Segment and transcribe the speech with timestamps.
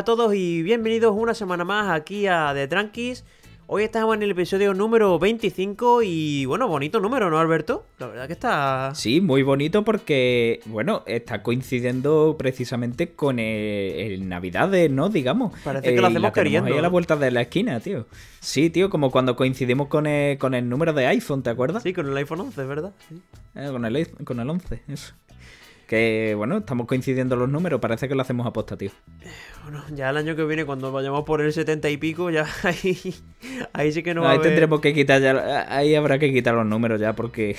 [0.00, 3.22] a todos y bienvenidos una semana más aquí a The Tranquis.
[3.66, 7.84] Hoy estamos en el episodio número 25 y bueno, bonito número, ¿no, Alberto?
[7.98, 8.94] La verdad que está...
[8.94, 15.10] Sí, muy bonito porque, bueno, está coincidiendo precisamente con el, el Navidades, ¿no?
[15.10, 15.52] Digamos.
[15.62, 18.06] Parece que lo Eh, y hacemos la queriendo, ahí a la de la esquina, tío.
[18.40, 21.82] Sí, tío, como cuando coincidimos con el, con el número de iPhone, ¿te acuerdas?
[21.82, 22.94] Sí, con el iPhone 11, ¿verdad?
[23.06, 23.20] Sí.
[23.54, 25.12] Eh, con, el, con el 11, eso.
[25.90, 28.92] Que, bueno, estamos coincidiendo los números, parece que lo hacemos aposta, tío.
[29.64, 32.96] Bueno, ya el año que viene, cuando vayamos por el 70 y pico, ya ahí,
[33.72, 34.50] ahí sí que no va a ahí haber...
[34.50, 37.56] tendremos que quitar ya, ahí habrá que quitar los números ya porque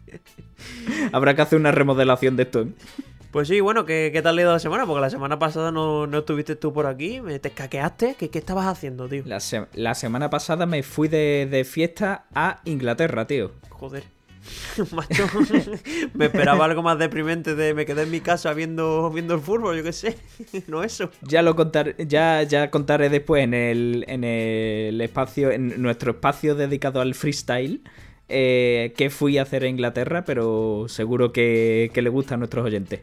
[1.12, 2.60] habrá que hacer una remodelación de esto.
[2.62, 2.68] ¿eh?
[3.32, 4.86] Pues sí, bueno, ¿qué, qué tal le ha ido la semana?
[4.86, 8.16] Porque la semana pasada no, no estuviste tú por aquí, me te escaqueaste.
[8.18, 9.22] ¿Qué, qué estabas haciendo, tío?
[9.26, 13.52] La, se- la semana pasada me fui de, de fiesta a Inglaterra, tío.
[13.70, 14.04] Joder.
[14.92, 15.26] Macho,
[16.14, 19.76] me esperaba algo más deprimente de me quedé en mi casa viendo, viendo el fútbol,
[19.76, 20.18] yo qué sé.
[20.66, 21.10] No eso.
[21.22, 26.54] Ya lo contaré, ya, ya contaré después en el, en el espacio, en nuestro espacio
[26.54, 27.82] dedicado al freestyle,
[28.28, 32.64] eh, qué fui a hacer a Inglaterra, pero seguro que, que le gusta a nuestros
[32.64, 33.00] oyentes.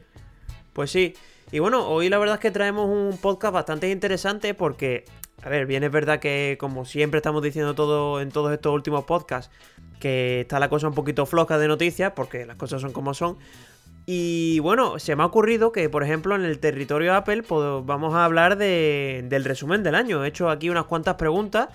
[0.73, 1.13] Pues sí.
[1.52, 5.05] Y bueno, hoy la verdad es que traemos un podcast bastante interesante porque,
[5.43, 9.05] a ver, bien es verdad que como siempre estamos diciendo todo en todos estos últimos
[9.05, 9.52] podcasts,
[9.99, 13.38] que está la cosa un poquito floja de noticias, porque las cosas son como son.
[14.05, 18.13] Y bueno, se me ha ocurrido que, por ejemplo, en el territorio Apple pues, vamos
[18.13, 20.23] a hablar de- del resumen del año.
[20.23, 21.67] He hecho aquí unas cuantas preguntas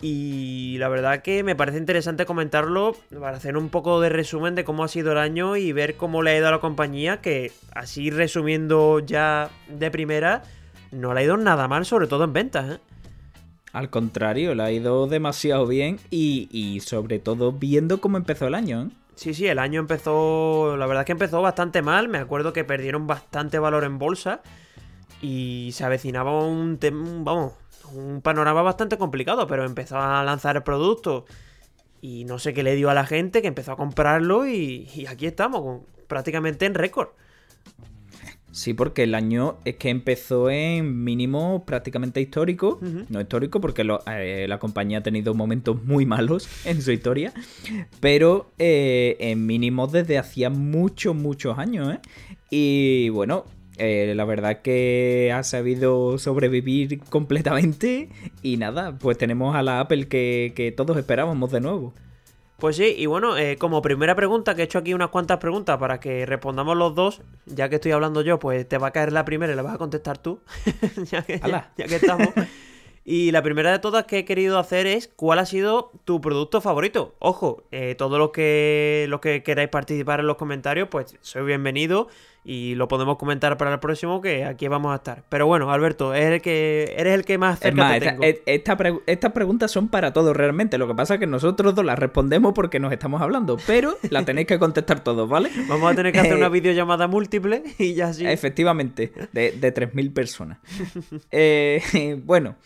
[0.00, 4.64] y la verdad que me parece interesante comentarlo para hacer un poco de resumen de
[4.64, 7.52] cómo ha sido el año y ver cómo le ha ido a la compañía, que
[7.74, 10.42] así resumiendo ya de primera,
[10.90, 12.70] no le ha ido nada mal, sobre todo en ventas.
[12.74, 12.78] ¿eh?
[13.72, 18.54] Al contrario, le ha ido demasiado bien y, y sobre todo viendo cómo empezó el
[18.54, 18.82] año.
[18.82, 18.88] ¿eh?
[19.14, 22.64] Sí, sí, el año empezó, la verdad es que empezó bastante mal, me acuerdo que
[22.64, 24.42] perdieron bastante valor en bolsa
[25.20, 26.78] y se avecinaba un,
[27.24, 27.54] vamos,
[27.94, 31.24] un panorama bastante complicado, pero empezó a lanzar el producto
[32.00, 35.06] y no sé qué le dio a la gente, que empezó a comprarlo y, y
[35.06, 37.10] aquí estamos, prácticamente en récord.
[38.52, 42.78] Sí, porque el año es que empezó en mínimo prácticamente histórico.
[43.08, 47.32] No histórico porque lo- eh, la compañía ha tenido momentos muy malos en su historia.
[48.00, 51.94] Pero eh, en mínimo desde hacía muchos, muchos años.
[51.94, 51.98] ¿eh?
[52.50, 53.46] Y bueno,
[53.78, 58.10] eh, la verdad que ha sabido sobrevivir completamente.
[58.42, 61.94] Y nada, pues tenemos a la Apple que, que todos esperábamos de nuevo.
[62.62, 65.78] Pues sí, y bueno, eh, como primera pregunta, que he hecho aquí unas cuantas preguntas
[65.78, 69.12] para que respondamos los dos, ya que estoy hablando yo, pues te va a caer
[69.12, 70.38] la primera y la vas a contestar tú,
[71.10, 71.72] ya, que, Ala.
[71.76, 72.28] ya que estamos.
[73.04, 76.60] Y la primera de todas que he querido hacer es cuál ha sido tu producto
[76.60, 77.16] favorito.
[77.18, 82.06] Ojo, eh, todos los que, los que queráis participar en los comentarios, pues soy bienvenido
[82.44, 85.22] y lo podemos comentar para el próximo, que aquí vamos a estar.
[85.28, 88.10] Pero bueno, Alberto, eres el que, eres el que más Es cerca más, te esta-
[88.10, 88.22] tengo.
[88.24, 90.76] e- esta pre- estas preguntas son para todos realmente.
[90.78, 94.24] Lo que pasa es que nosotros dos las respondemos porque nos estamos hablando, pero la
[94.24, 95.50] tenéis que contestar todos, ¿vale?
[95.68, 98.26] Vamos a tener que hacer Eh, una videollamada múltiple y ya sí.
[98.26, 100.58] Efectivamente, de, de 3.000 personas.
[101.30, 102.56] Eh, bueno,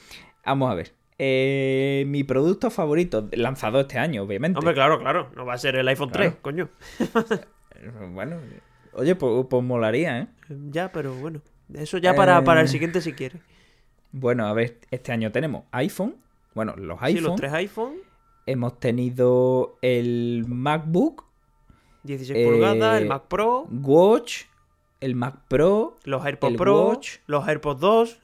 [0.45, 0.93] vamos a ver.
[1.19, 4.59] Eh, mi producto favorito, lanzado este año, obviamente.
[4.59, 5.31] Hombre, claro, claro.
[5.35, 6.31] No va a ser el iPhone Claro.
[6.31, 6.69] 3, coño.
[8.13, 8.37] Bueno,
[8.97, 10.27] oye, pues, pues molaría, ¿eh?
[10.71, 11.41] Ya, pero bueno.
[11.75, 12.43] Eso ya para, Eh.
[12.43, 13.41] para el siguiente si quieres.
[14.13, 16.17] Bueno, a ver, este año tenemos iPhone.
[16.55, 17.25] Bueno, los Sí, iPhone.
[17.25, 17.95] los tres iPhone,
[18.49, 21.25] Hemos tenido el MacBook,
[22.05, 24.45] 16 Eh, pulgadas, el Mac Pro, Watch,
[25.01, 27.17] el Mac Pro, los AirPods Pro, Watch.
[27.27, 28.21] los AirPods 2,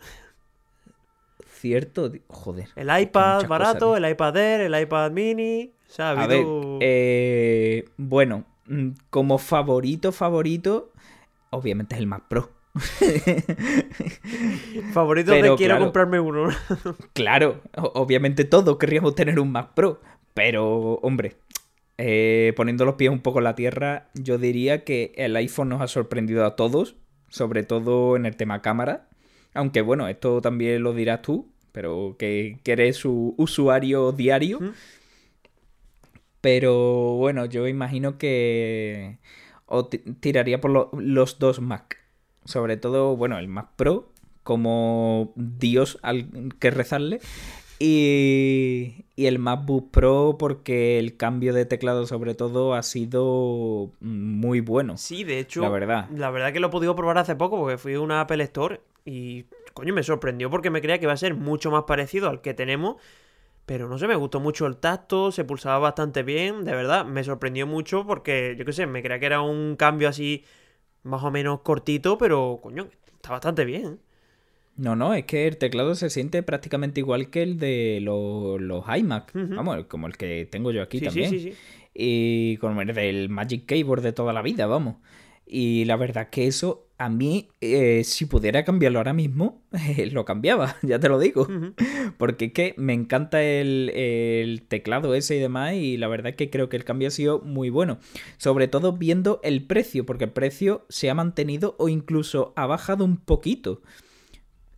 [1.49, 2.69] cierto, joder.
[2.77, 5.73] el iPad barato, cosas, el iPad Air, el iPad Mini.
[5.89, 6.45] O sea, ha A ver,
[6.81, 8.45] eh, bueno,
[9.11, 10.93] como favorito, favorito,
[11.51, 12.51] obviamente es el Mac Pro.
[14.93, 15.85] Favoritos de pero quiero claro.
[15.85, 16.49] comprarme uno.
[17.13, 20.01] Claro, obviamente todos querríamos tener un Mac Pro,
[20.35, 21.37] pero hombre,
[21.99, 25.83] eh, poniendo los pies un poco en la tierra, yo diría que el iPhone nos
[25.83, 26.97] ha sorprendido a todos,
[27.29, 29.09] sobre todo en el tema cámara,
[29.55, 34.61] aunque bueno, esto también lo dirás tú, pero que, que eres su usuario diario.
[36.43, 39.19] Pero bueno, yo imagino que
[39.67, 41.99] o tiraría por lo- los dos Mac.
[42.45, 44.11] Sobre todo, bueno, el Mac Pro
[44.43, 46.27] como Dios al
[46.59, 47.21] que rezarle.
[47.79, 54.61] Y, y el MacBook Pro porque el cambio de teclado sobre todo ha sido muy
[54.61, 54.97] bueno.
[54.99, 56.09] Sí, de hecho, La verdad.
[56.11, 58.81] La verdad que lo he podido probar hace poco porque fui a una Apple Store
[59.05, 62.41] y, coño, me sorprendió porque me creía que iba a ser mucho más parecido al
[62.41, 62.97] que tenemos.
[63.73, 67.25] Pero no sé, me gustó mucho el tacto, se pulsaba bastante bien, de verdad, me
[67.25, 70.45] sorprendió mucho porque, yo qué sé, me creía que era un cambio así
[71.05, 73.99] más o menos cortito, pero, coño, está bastante bien.
[74.77, 78.85] No, no, es que el teclado se siente prácticamente igual que el de los, los
[78.95, 79.31] iMac.
[79.33, 81.31] Vamos, como el que tengo yo aquí sí, también.
[81.31, 81.55] sí, sí.
[81.95, 84.97] Y como el del Magic Keyboard de toda la vida, vamos.
[85.47, 89.63] Y la verdad que eso, a mí, eh, si pudiera cambiarlo ahora mismo,
[90.13, 91.47] lo cambiaba, ya te lo digo.
[92.17, 96.37] Porque es que me encanta el, el teclado ese y demás, y la verdad es
[96.37, 97.99] que creo que el cambio ha sido muy bueno.
[98.39, 103.05] Sobre todo viendo el precio, porque el precio se ha mantenido o incluso ha bajado
[103.05, 103.83] un poquito.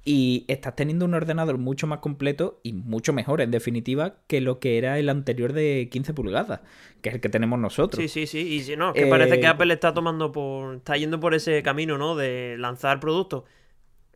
[0.06, 4.59] Y estás teniendo un ordenador mucho más completo y mucho mejor, en definitiva, que lo
[4.61, 6.61] que era el anterior de 15 pulgadas,
[7.01, 8.03] que es el que tenemos nosotros.
[8.03, 8.41] Sí, sí, sí.
[8.41, 10.77] Y si no, que parece que Eh, Apple está tomando por.
[10.77, 12.17] está yendo por ese camino, ¿no?
[12.17, 13.45] De lanzar productos.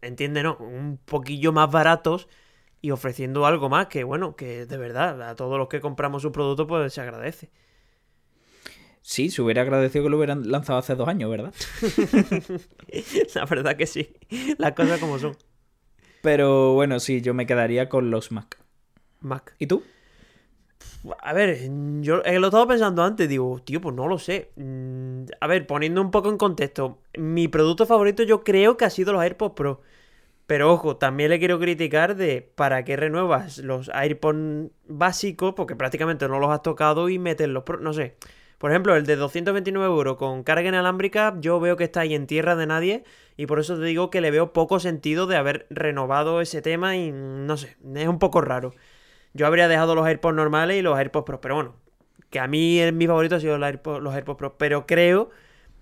[0.03, 0.57] Entiende, ¿no?
[0.59, 2.29] Un poquillo más baratos
[2.83, 6.33] y ofreciendo algo más que, bueno, que de verdad, a todos los que compramos sus
[6.33, 7.51] productos, pues se agradece.
[9.03, 11.55] Sí, se hubiera agradecido que lo hubieran lanzado hace dos años, ¿verdad?
[13.35, 14.13] La verdad que sí.
[14.59, 15.37] Las cosas como son.
[16.23, 18.59] Pero bueno, sí, yo me quedaría con los Mac.
[19.21, 19.55] Mac.
[19.59, 19.83] ¿Y tú?
[21.23, 21.59] A ver,
[22.03, 24.51] yo eh, lo estaba pensando antes, digo, tío, pues no lo sé.
[24.57, 28.91] Mm, A ver, poniendo un poco en contexto, mi producto favorito yo creo que ha
[28.91, 29.81] sido los AirPods Pro.
[30.47, 36.29] Pero ojo, también le quiero criticar de para qué renuevas los AirPods básicos, porque prácticamente
[36.29, 38.17] no los has tocado y metes los Pro, no sé.
[38.59, 42.27] Por ejemplo, el de 229 euros con carga inalámbrica, yo veo que está ahí en
[42.27, 43.05] tierra de nadie
[43.37, 46.97] y por eso te digo que le veo poco sentido de haber renovado ese tema
[46.97, 48.75] y no sé, es un poco raro.
[49.33, 51.77] Yo habría dejado los AirPods normales y los AirPods Pro, pero bueno,
[52.31, 55.31] que a mí mi favorito ha sido los AirPods, los Pro, pero creo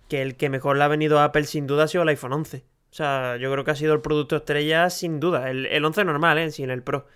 [0.09, 2.35] que el que mejor le ha venido a Apple sin duda ha sido el iPhone
[2.35, 2.59] 11.
[2.91, 6.05] O sea, yo creo que ha sido el producto estrella sin duda, el, el 11
[6.05, 6.51] normal, ¿eh?
[6.51, 7.07] Sin el Pro.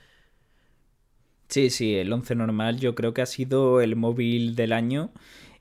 [1.48, 5.12] Sí, sí, el 11 normal yo creo que ha sido el móvil del año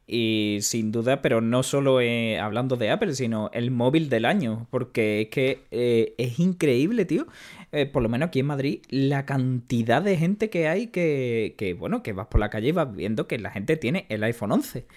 [0.10, 4.68] y sin duda, pero no solo eh, hablando de Apple, sino el móvil del año,
[4.72, 7.28] porque es que eh, es increíble, tío.
[7.72, 11.74] Eh, por lo menos aquí en Madrid, la cantidad de gente que hay que, que,
[11.74, 14.52] bueno, que vas por la calle y vas viendo que la gente tiene el iPhone
[14.52, 14.88] 11.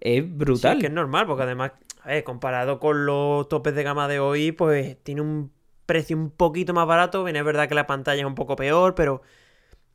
[0.00, 0.72] Es Sí, brutal.
[0.72, 4.18] es que es normal, porque además, a ver, comparado con los topes de gama de
[4.20, 5.52] hoy, pues tiene un
[5.86, 7.22] precio un poquito más barato.
[7.24, 9.22] Bien, es verdad que la pantalla es un poco peor, pero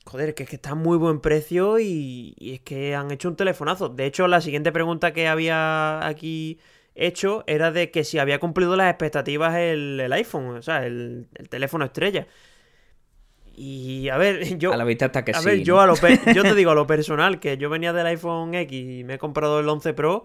[0.05, 3.27] joder, que es que está a muy buen precio y, y es que han hecho
[3.29, 3.89] un telefonazo.
[3.89, 6.59] De hecho, la siguiente pregunta que había aquí
[6.95, 11.27] hecho era de que si había cumplido las expectativas el, el iPhone, o sea, el,
[11.35, 12.27] el teléfono estrella.
[13.55, 14.73] Y a ver, yo...
[14.73, 15.45] A la vista hasta que A sí.
[15.45, 15.95] ver, yo, a lo
[16.33, 19.17] yo te digo a lo personal, que yo venía del iPhone X y me he
[19.17, 20.23] comprado el 11 Pro.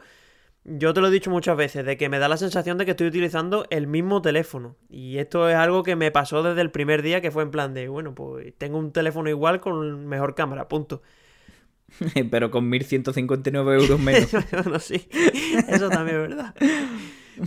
[0.64, 2.90] Yo te lo he dicho muchas veces, de que me da la sensación de que
[2.90, 4.76] estoy utilizando el mismo teléfono.
[4.90, 7.72] Y esto es algo que me pasó desde el primer día, que fue en plan
[7.72, 11.02] de, bueno, pues tengo un teléfono igual con mejor cámara, punto.
[12.30, 14.30] Pero con 1.159 euros menos.
[14.52, 15.08] bueno, sí,
[15.68, 16.54] eso también es verdad.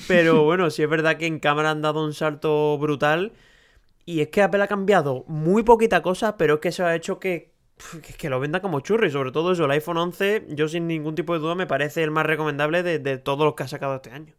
[0.07, 3.33] Pero bueno, sí es verdad que en cámara han dado un salto brutal.
[4.05, 7.19] Y es que Apple ha cambiado muy poquita cosa, pero es que eso ha hecho
[7.19, 7.52] que,
[8.01, 9.05] que, que lo venda como churro.
[9.05, 12.03] Y sobre todo eso, el iPhone 11, yo sin ningún tipo de duda me parece
[12.03, 14.33] el más recomendable de, de todos los que ha sacado este año.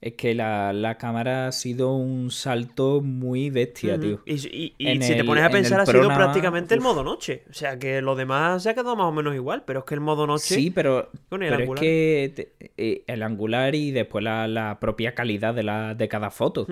[0.00, 4.20] Es que la, la cámara ha sido un salto muy bestia, tío.
[4.26, 4.34] Y,
[4.78, 7.42] y- si te pones a pensar, ha sido prácticamente el modo noche.
[7.50, 9.94] O sea que lo demás se ha quedado más o menos igual, pero es que
[9.94, 11.82] el modo noche Sí, pero, con el pero es angular.
[11.82, 16.30] que te- eh, el angular y después la, la propia calidad de, la, de cada
[16.30, 16.68] foto.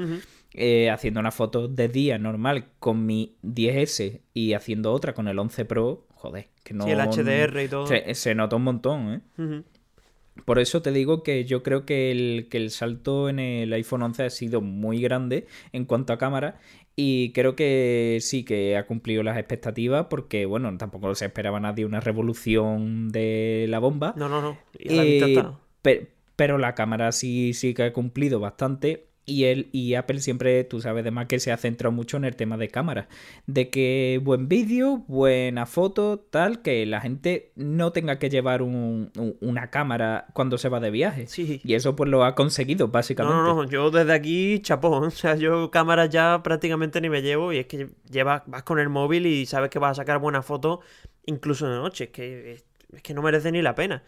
[0.52, 5.38] Eh, haciendo una foto de día normal con mi 10S y haciendo otra con el
[5.38, 6.84] 11 Pro, joder, que no...
[6.84, 7.86] Sí, el HDR y todo.
[7.86, 9.62] Se, se nota un montón, ¿eh?
[10.44, 14.02] Por eso te digo que yo creo que el, que el salto en el iPhone
[14.02, 16.58] 11 ha sido muy grande en cuanto a cámara
[16.94, 21.84] y creo que sí que ha cumplido las expectativas porque, bueno, tampoco se esperaba nadie
[21.84, 24.14] una revolución de la bomba.
[24.16, 24.58] No, no, no.
[24.78, 25.58] Y a la Eh, vista está.
[25.82, 29.06] pe- pero la cámara sí, sí que ha cumplido bastante.
[29.28, 32.36] Y, él, y Apple siempre, tú sabes, además que se ha centrado mucho en el
[32.36, 33.08] tema de cámara.
[33.48, 39.10] De que buen vídeo, buena foto, tal, que la gente no tenga que llevar un-
[39.18, 41.26] un- una cámara cuando se va de viaje.
[41.26, 41.60] Sí.
[41.64, 43.36] Y eso pues lo ha conseguido, básicamente.
[43.36, 47.20] No, no, no, yo desde aquí chapó, o sea, yo cámaras ya prácticamente ni me
[47.20, 50.20] llevo y es que llevas, vas con el móvil y sabes que vas a sacar
[50.20, 50.78] buenas fotos
[51.24, 52.64] incluso de noche, es que, es,
[52.94, 54.04] es que no merece ni la pena.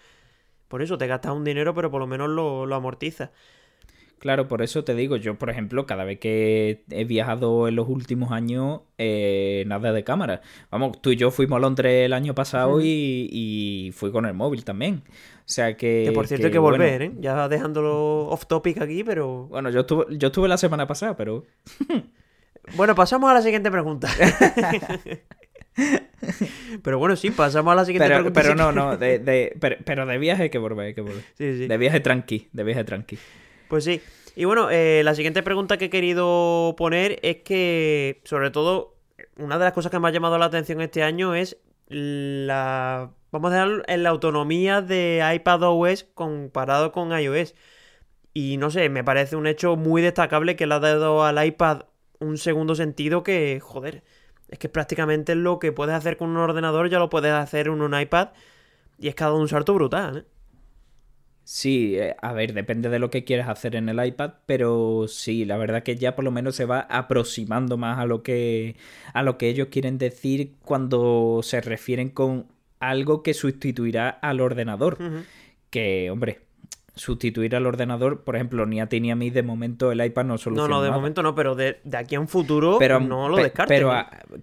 [0.68, 3.30] Por eso te gastas un dinero, pero por lo menos lo, lo amortizas.
[4.18, 7.88] Claro, por eso te digo, yo por ejemplo, cada vez que he viajado en los
[7.88, 10.40] últimos años, eh, nada de cámara.
[10.70, 14.34] Vamos, tú y yo fuimos a Londres el año pasado y, y fui con el
[14.34, 15.02] móvil también.
[15.06, 16.02] O sea que...
[16.06, 17.12] Que por cierto hay que bueno, volver, ¿eh?
[17.20, 19.46] Ya dejándolo off topic aquí, pero...
[19.46, 21.44] Bueno, yo estuve, yo estuve la semana pasada, pero...
[22.76, 24.08] Bueno, pasamos a la siguiente pregunta.
[26.82, 28.40] pero bueno, sí, pasamos a la siguiente Pero, pregunta.
[28.42, 31.22] pero no, no, de, de- pero, pero de viaje hay que volver, hay que volver.
[31.34, 31.66] Sí, sí.
[31.66, 33.18] De viaje tranqui, de viaje tranqui.
[33.68, 34.00] Pues sí.
[34.34, 38.94] Y bueno, eh, la siguiente pregunta que he querido poner es que, sobre todo,
[39.36, 41.58] una de las cosas que me ha llamado la atención este año es
[41.88, 47.54] la, vamos a dejar en la autonomía de iPadOS comparado con iOS.
[48.34, 51.82] Y no sé, me parece un hecho muy destacable que le ha dado al iPad
[52.20, 54.04] un segundo sentido que, joder,
[54.48, 57.82] es que prácticamente lo que puedes hacer con un ordenador ya lo puedes hacer en
[57.82, 58.28] un iPad
[58.98, 60.37] y es cada un salto brutal, ¿eh?
[61.50, 65.46] Sí, eh, a ver, depende de lo que quieras hacer en el iPad, pero sí,
[65.46, 68.76] la verdad que ya por lo menos se va aproximando más a lo que
[69.14, 72.48] a lo que ellos quieren decir cuando se refieren con
[72.80, 74.98] algo que sustituirá al ordenador.
[75.70, 76.42] Que, hombre,
[76.98, 80.24] sustituir al ordenador, por ejemplo, ni a ti ni a mí de momento el iPad
[80.24, 80.68] no soluciona.
[80.68, 83.78] No, no, de momento no, pero de, aquí a un futuro no lo descartes.
[83.78, 83.92] Pero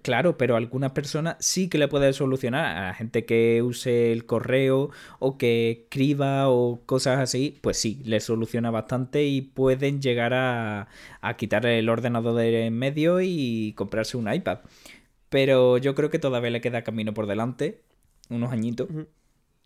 [0.02, 2.76] claro, pero a algunas personas sí que le puede solucionar.
[2.76, 8.00] A la gente que use el correo o que escriba o cosas así, pues sí,
[8.04, 10.88] le soluciona bastante y pueden llegar a,
[11.20, 14.60] a quitar el ordenador de en medio y comprarse un iPad.
[15.28, 17.82] Pero yo creo que todavía le queda camino por delante,
[18.30, 18.88] unos añitos.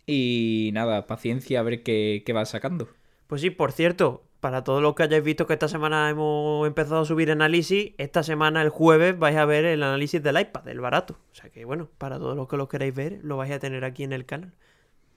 [0.07, 2.88] Y nada, paciencia a ver qué, va sacando.
[3.26, 7.02] Pues sí, por cierto, para todos los que hayáis visto que esta semana hemos empezado
[7.02, 10.80] a subir análisis, esta semana, el jueves, vais a ver el análisis del iPad, el
[10.80, 11.19] barato.
[11.33, 13.85] O sea que bueno, para todos los que lo queráis ver, lo vais a tener
[13.85, 14.52] aquí en el canal.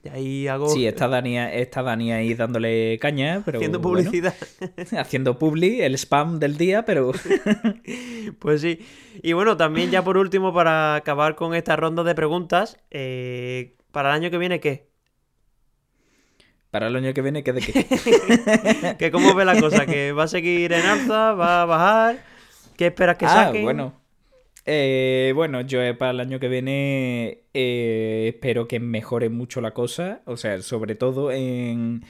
[0.04, 0.68] Y ahí hago...
[0.68, 3.58] Sí, está Dani, está Dani ahí dándole caña, pero...
[3.58, 4.34] Haciendo publicidad.
[4.98, 7.12] haciendo publi, el spam del día, pero...
[8.38, 8.80] pues sí.
[9.22, 14.10] Y bueno, también ya por último, para acabar con esta ronda de preguntas, eh, ¿Para
[14.10, 14.88] el año que viene qué?
[16.72, 18.96] Para el año que viene, ¿qué de qué?
[18.98, 19.86] ¿Que ¿Cómo ve la cosa?
[19.86, 21.32] ¿Que va a seguir en alza?
[21.34, 22.24] ¿Va a bajar?
[22.76, 23.94] ¿Qué esperas que ah, Bueno,
[24.66, 29.70] eh, bueno, yo eh, para el año que viene eh, espero que mejore mucho la
[29.70, 30.22] cosa.
[30.24, 32.02] O sea, sobre todo en.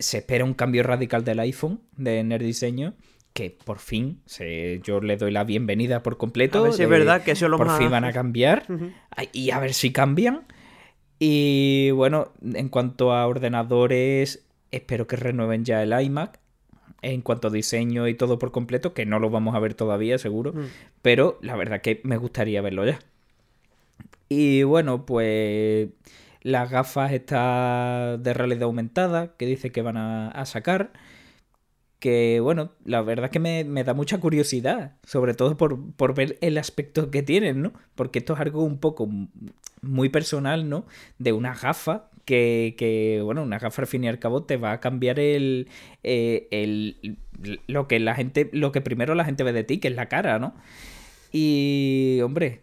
[0.00, 2.94] se espera un cambio radical del iPhone, de, en el diseño.
[3.32, 6.58] Que por fin se, yo le doy la bienvenida por completo.
[6.58, 8.66] A ver si es verdad que eso lo Por fin van a cambiar.
[9.32, 10.46] Y a ver si cambian.
[11.20, 16.40] Y bueno, en cuanto a ordenadores, espero que renueven ya el iMac.
[17.02, 20.18] En cuanto a diseño y todo por completo, que no lo vamos a ver todavía,
[20.18, 20.52] seguro.
[20.52, 20.66] Mm.
[21.02, 22.98] Pero la verdad que me gustaría verlo ya.
[24.28, 25.88] Y bueno, pues
[26.42, 30.92] las gafas estas de realidad aumentada que dice que van a, sacar.
[32.00, 36.58] Que bueno, la verdad que me, da mucha curiosidad, sobre todo por, por, ver el
[36.58, 37.72] aspecto que tienen, ¿no?
[37.94, 39.08] Porque esto es algo un poco
[39.82, 40.86] muy personal, ¿no?
[41.18, 44.72] De una gafa que, que, bueno, una gafa al fin y al cabo te va
[44.72, 45.68] a cambiar el,
[46.02, 47.18] eh, el,
[47.66, 50.08] lo que la gente, lo que primero la gente ve de ti, que es la
[50.08, 50.54] cara, ¿no?
[51.32, 52.62] Y, hombre,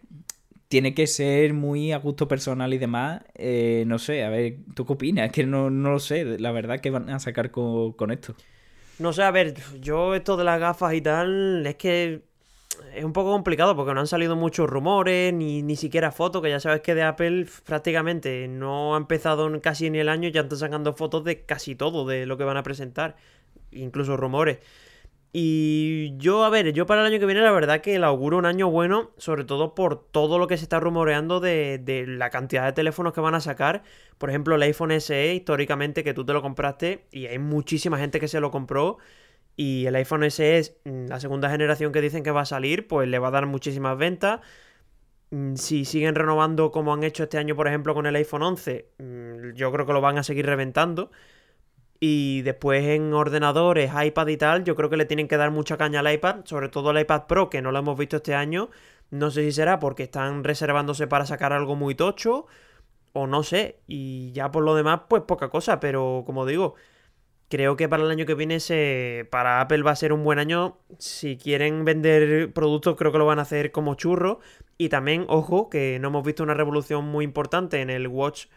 [0.67, 3.21] tiene que ser muy a gusto personal y demás.
[3.35, 5.27] Eh, no sé, a ver, ¿tú qué opinas?
[5.27, 8.35] Es que no, no lo sé, la verdad, que van a sacar con, con esto.
[8.99, 12.21] No sé, a ver, yo esto de las gafas y tal, es que
[12.95, 16.49] es un poco complicado porque no han salido muchos rumores, ni, ni siquiera fotos, que
[16.49, 20.57] ya sabes que de Apple prácticamente no ha empezado casi ni el año, ya están
[20.57, 23.15] sacando fotos de casi todo de lo que van a presentar,
[23.71, 24.59] incluso rumores.
[25.33, 28.37] Y yo, a ver, yo para el año que viene la verdad que le auguro
[28.37, 32.29] un año bueno, sobre todo por todo lo que se está rumoreando de, de, la
[32.29, 33.83] cantidad de teléfonos que van a sacar.
[34.17, 38.19] Por ejemplo, el iPhone SE, históricamente, que tú te lo compraste y hay muchísima gente
[38.19, 38.97] que se lo compró.
[39.57, 43.07] Y el iPhone SE mm, la segunda generación que dicen que va a salir, pues
[43.09, 44.41] le va a dar muchísimas ventas.
[45.31, 48.91] Mm, si siguen renovando como han hecho este año, por ejemplo, con el iPhone 11,
[48.99, 51.11] mm, yo creo que lo van a seguir reventando.
[51.99, 55.77] Y después en ordenadores, iPad y tal, yo creo que le tienen que dar mucha
[55.77, 58.69] caña al iPad, sobre todo al iPad Pro, que no lo hemos visto este año.
[59.09, 62.45] No sé si será porque están reservándose para sacar algo muy tocho,
[63.13, 63.79] o no sé.
[63.87, 66.75] Y ya por lo demás, pues poca cosa, pero como digo,
[67.49, 70.39] creo que para el año que viene se, para Apple va a ser un buen
[70.39, 70.77] año.
[70.99, 74.39] Si quieren vender productos, creo que lo van a hacer como churro.
[74.77, 78.47] Y también, ojo, que no hemos visto una revolución muy importante en el Watch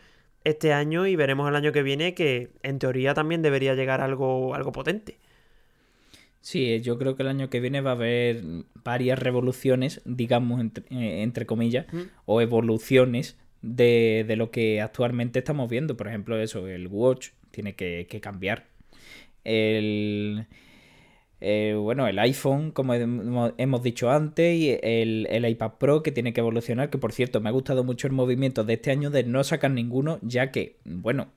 [0.44, 4.54] este año y veremos el año que viene que en teoría también debería llegar algo,
[4.54, 5.18] algo potente.
[6.40, 8.42] Sí, yo creo que el año que viene va a haber
[8.82, 11.86] varias revoluciones, digamos, entre, eh, comillas,
[12.24, 15.98] o evoluciones de, de, lo que actualmente estamos viendo.
[15.98, 18.68] Por ejemplo, eso, el Watch tiene que, que cambiar
[19.44, 20.46] el,
[21.40, 26.40] eh, bueno, el iPhone, como hemos dicho antes, y el, iPad Pro que tiene que
[26.40, 29.42] evolucionar, que por cierto me ha gustado mucho el movimiento de este año de no
[29.42, 31.28] sacar ninguno, ya que, bueno,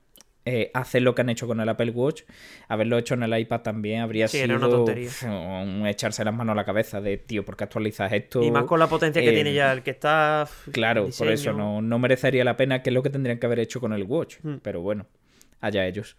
[0.45, 2.23] eh, hacer lo que han hecho con el Apple Watch,
[2.67, 6.99] haberlo hecho en el iPad también habría sido un echarse las manos a la cabeza
[6.99, 8.43] de, tío, ¿por qué actualizas esto?
[8.43, 10.45] Y más con la potencia que tiene eh, ya el que está...
[10.73, 13.59] Claro, por eso no, no merecería la pena, que es lo que tendrían que haber
[13.59, 14.55] hecho con el Watch, hmm.
[14.61, 15.05] pero bueno,
[15.61, 16.17] allá ellos.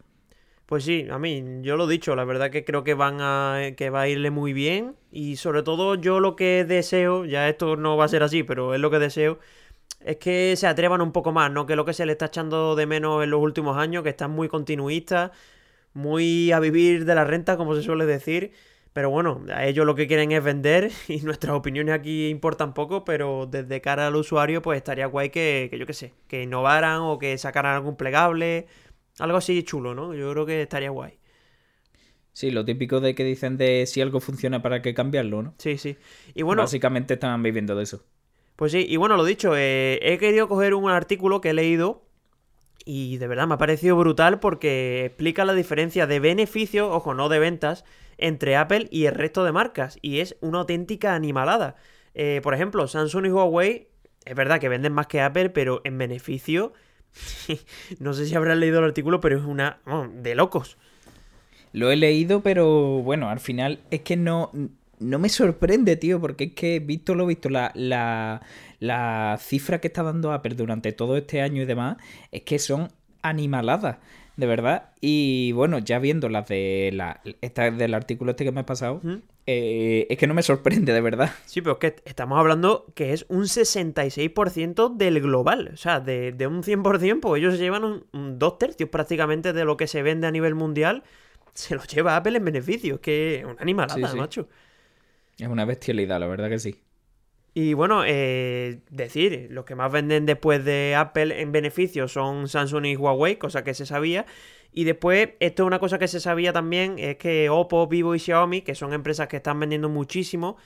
[0.66, 3.72] Pues sí, a mí, yo lo he dicho, la verdad que creo que van a.
[3.76, 4.96] que va a irle muy bien.
[5.12, 8.74] Y sobre todo, yo lo que deseo, ya esto no va a ser así, pero
[8.74, 9.38] es lo que deseo,
[10.00, 11.66] es que se atrevan un poco más, ¿no?
[11.66, 14.30] Que lo que se le está echando de menos en los últimos años, que están
[14.32, 15.32] muy continuistas,
[15.94, 18.52] muy a vivir de la renta, como se suele decir.
[18.94, 23.04] Pero bueno, a ellos lo que quieren es vender y nuestras opiniones aquí importan poco,
[23.04, 27.00] pero desde cara al usuario pues estaría guay que, que yo qué sé, que innovaran
[27.00, 28.66] o que sacaran algún plegable
[29.18, 30.14] algo así chulo, ¿no?
[30.14, 31.18] Yo creo que estaría guay.
[32.32, 35.54] Sí, lo típico de que dicen de si algo funciona para qué cambiarlo, ¿no?
[35.58, 35.96] Sí, sí.
[36.34, 36.62] Y bueno.
[36.62, 38.04] Básicamente están viviendo de eso.
[38.56, 42.04] Pues sí, y bueno, lo dicho, eh, he querido coger un artículo que he leído
[42.84, 47.28] y de verdad me ha parecido brutal porque explica la diferencia de beneficios, ojo, no
[47.28, 47.84] de ventas,
[48.18, 49.98] entre Apple y el resto de marcas.
[50.02, 51.76] Y es una auténtica animalada.
[52.14, 53.88] Eh, por ejemplo, Samsung y Huawei,
[54.24, 56.72] es verdad que venden más que Apple, pero en beneficio
[57.98, 59.78] no sé si habrás leído el artículo, pero es una
[60.14, 60.76] de locos.
[61.72, 64.52] Lo he leído, pero bueno, al final es que no,
[64.98, 68.42] no me sorprende, tío, porque es que visto lo visto, la, la,
[68.78, 71.96] la cifra que está dando Apple durante todo este año y demás,
[72.30, 72.92] es que son
[73.22, 73.98] animaladas
[74.36, 74.90] de verdad.
[75.00, 79.00] Y bueno, ya viendo las de la, esta, del artículo este que me ha pasado,
[79.46, 81.30] eh, es que no me sorprende, de verdad.
[81.46, 85.70] Sí, pero es que estamos hablando que es un 66% del global.
[85.72, 89.76] O sea, de, de, un 100%, pues ellos llevan un, dos tercios prácticamente de lo
[89.76, 91.04] que se vende a nivel mundial.
[91.52, 92.96] Se lo lleva Apple en beneficio.
[92.96, 94.48] Es que es una animalada, macho.
[95.38, 96.83] Es una bestialidad, la verdad que sí.
[97.56, 102.86] Y bueno, eh, decir, los que más venden después de Apple en beneficio son Samsung
[102.86, 104.26] y Huawei, cosa que se sabía.
[104.72, 108.18] Y después, esto es una cosa que se sabía también, es que Oppo, Vivo y
[108.18, 110.56] Xiaomi, que son empresas que están vendiendo muchísimo,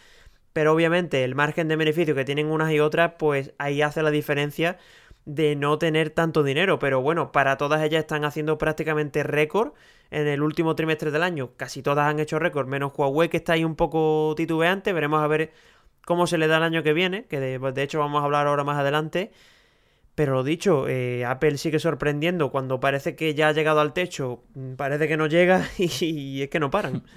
[0.55, 4.11] pero obviamente el margen de beneficio que tienen unas y otras, pues ahí hace la
[4.11, 4.79] diferencia
[5.27, 6.79] de no tener tanto dinero.
[6.79, 9.73] Pero bueno, para todas ellas están haciendo prácticamente récord
[10.11, 11.51] en el último trimestre del año.
[11.57, 14.95] Casi todas han hecho récord, menos Huawei que está ahí un poco titubeante.
[14.95, 15.53] Veremos a ver
[16.09, 18.65] cómo se le da el año que viene, que de, hecho vamos a hablar ahora
[18.65, 19.31] más adelante.
[20.15, 24.43] Pero lo dicho, eh, Apple sigue sorprendiendo cuando parece que ya ha llegado al techo,
[24.55, 27.03] mm, parece que no llega y, es que no paran.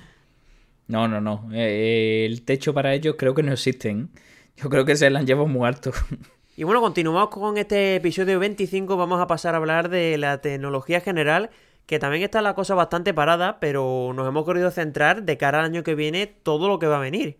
[0.87, 1.47] No, no, no.
[1.53, 4.09] Eh, el techo para ellos creo que no existen.
[4.57, 5.91] Yo creo que se la han llevado muy alto.
[6.57, 8.97] Y bueno, continuamos con este episodio 25.
[8.97, 11.49] Vamos a pasar a hablar de la tecnología general,
[11.85, 15.65] que también está la cosa bastante parada, pero nos hemos querido centrar de cara al
[15.65, 17.37] año que viene todo lo que va a venir.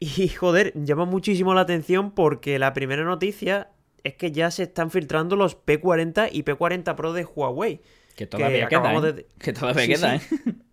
[0.00, 3.70] Y joder, llama muchísimo la atención porque la primera noticia
[4.02, 7.80] es que ya se están filtrando los P40 y P40 Pro de Huawei.
[8.14, 9.26] Que todavía queda, ¿eh?
[9.38, 10.20] Que todavía queda, ¿eh?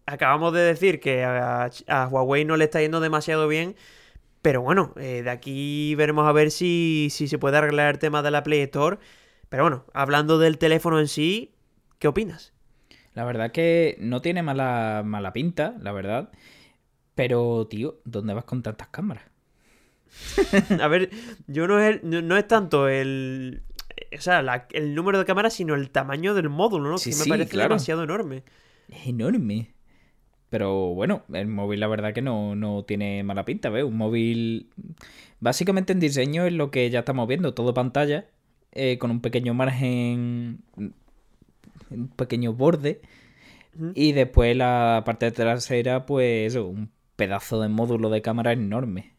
[0.05, 1.69] Acabamos de decir que a,
[2.11, 3.75] Huawei no le está yendo demasiado bien.
[4.41, 8.21] Pero bueno, eh, de aquí veremos a ver si, si se puede arreglar el tema
[8.21, 8.97] de la Play Store.
[9.49, 11.53] Pero bueno, hablando del teléfono en sí,
[11.99, 12.53] ¿qué opinas?
[13.13, 16.31] La verdad que no tiene mala, mala pinta, la verdad.
[17.15, 19.23] Pero, tío, ¿dónde vas con tantas cámaras?
[20.81, 21.09] a ver,
[21.47, 23.63] yo no es, no, es tanto el.
[24.17, 26.97] O sea, el número de cámaras, sino el tamaño del módulo, ¿no?
[26.97, 28.43] que me parece demasiado enorme.
[28.89, 29.73] Es enorme.
[30.49, 33.85] Pero bueno, el móvil la verdad que no, no tiene mala pinta, ¿ves?
[33.85, 34.69] Un móvil
[35.39, 38.25] básicamente en diseño es lo que ya estamos viendo, todo pantalla,
[38.73, 42.99] eh, con un pequeño margen, un pequeño borde,
[43.95, 46.91] y después la parte trasera, pues un
[47.21, 49.13] pedazo de módulo de cámara enorme.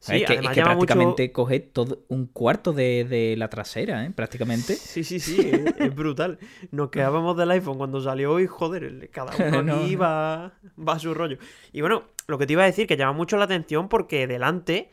[0.00, 4.10] Sí, es que, prácticamente coge todo un cuarto de, la trasera, ¿eh?
[4.10, 4.74] Prácticamente.
[4.74, 6.38] Sí, sí, sí, es, brutal.
[6.72, 10.52] Nos quedábamos del iPhone cuando salió y joder, cada uno aquí va,
[10.86, 11.38] a su rollo.
[11.72, 14.90] Y bueno, lo que te iba a decir, que llama mucho la atención porque delante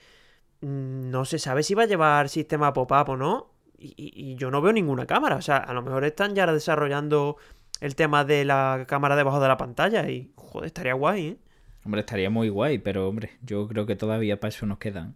[0.61, 3.49] mm, no se sabe si va a llevar sistema pop-up o no.
[3.77, 5.35] Y, y, yo no veo ninguna cámara.
[5.35, 7.35] O sea, a lo mejor están ya desarrollando
[7.81, 11.37] el tema de la cámara debajo de la pantalla y, joder, estaría guay, ¿eh?
[11.85, 15.15] Hombre, estaría muy guay, pero hombre, yo creo que todavía para eso nos quedan.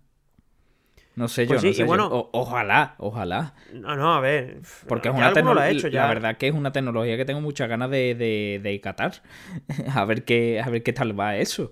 [1.15, 3.55] No sé yo, pues no sé bueno, ojalá, ojalá.
[3.73, 4.59] No, no, a ver.
[4.87, 5.89] Porque es una tecnología.
[5.89, 9.23] La verdad que es una tecnología que tengo muchas ganas de, de, de catar.
[9.95, 11.71] a ver qué, a ver qué tal va eso.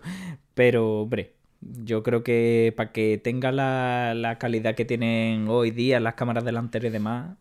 [0.55, 5.99] Pero, hombre, yo creo que para que tenga la, la calidad que tienen hoy día
[5.99, 7.38] las cámaras delanteras y demás,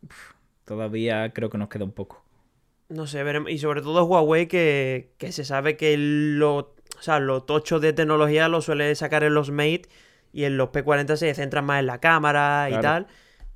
[0.66, 2.22] todavía creo que nos queda un poco.
[2.90, 3.50] No sé, veremos.
[3.50, 7.92] Y sobre todo Huawei, que, que se sabe que lo o sea, los tochos de
[7.92, 9.82] tecnología los suele sacar en los Mate
[10.32, 13.06] y en los P40 se centran más en la cámara y tal.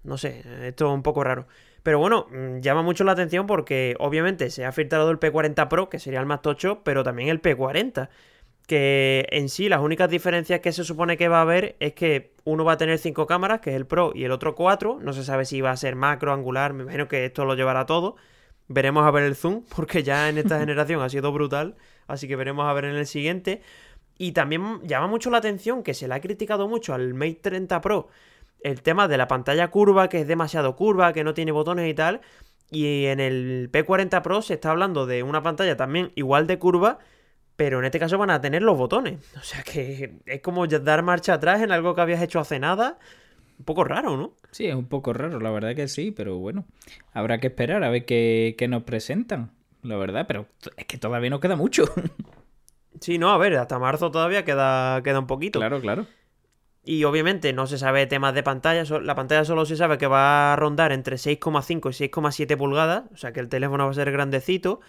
[0.04, 1.46] No sé, esto es un poco raro.
[1.82, 5.88] Pero bueno, mm, llama mucho la atención porque obviamente se ha filtrado el P40 Pro,
[5.88, 8.08] que sería el más tocho, pero también el P40.
[8.66, 12.34] Que en sí las únicas diferencias que se supone que va a haber es que
[12.44, 14.98] uno va a tener cinco cámaras, que es el Pro, y el otro cuatro.
[15.00, 17.86] No se sabe si va a ser macro, angular, me imagino que esto lo llevará
[17.86, 18.16] todo.
[18.68, 21.76] Veremos a ver el zoom, porque ya en esta generación ha sido brutal.
[22.08, 23.62] Así que veremos a ver en el siguiente.
[24.16, 27.80] Y también llama mucho la atención que se le ha criticado mucho al Mate 30
[27.80, 28.08] Pro
[28.60, 31.94] el tema de la pantalla curva, que es demasiado curva, que no tiene botones y
[31.94, 32.20] tal.
[32.70, 36.98] Y en el P40 Pro se está hablando de una pantalla también igual de curva,
[37.56, 39.18] pero en este caso van a tener los botones.
[39.36, 42.98] O sea que es como dar marcha atrás en algo que habías hecho hace nada.
[43.58, 44.34] Un poco raro, ¿no?
[44.52, 46.64] Sí, es un poco raro, la verdad que sí, pero bueno,
[47.12, 49.50] habrá que esperar a ver qué, nos presentan,
[49.82, 51.84] la verdad, pero es que todavía no queda mucho.
[53.00, 55.60] Sí, no, a ver, hasta marzo todavía queda, queda un poquito.
[55.60, 56.06] Claro, claro.
[56.84, 60.52] Y obviamente no se sabe temas de pantalla, la pantalla solo se sabe que va
[60.52, 64.10] a rondar entre 6,5 y 6,7 pulgadas, o sea que el teléfono va a ser
[64.10, 64.80] grandecito.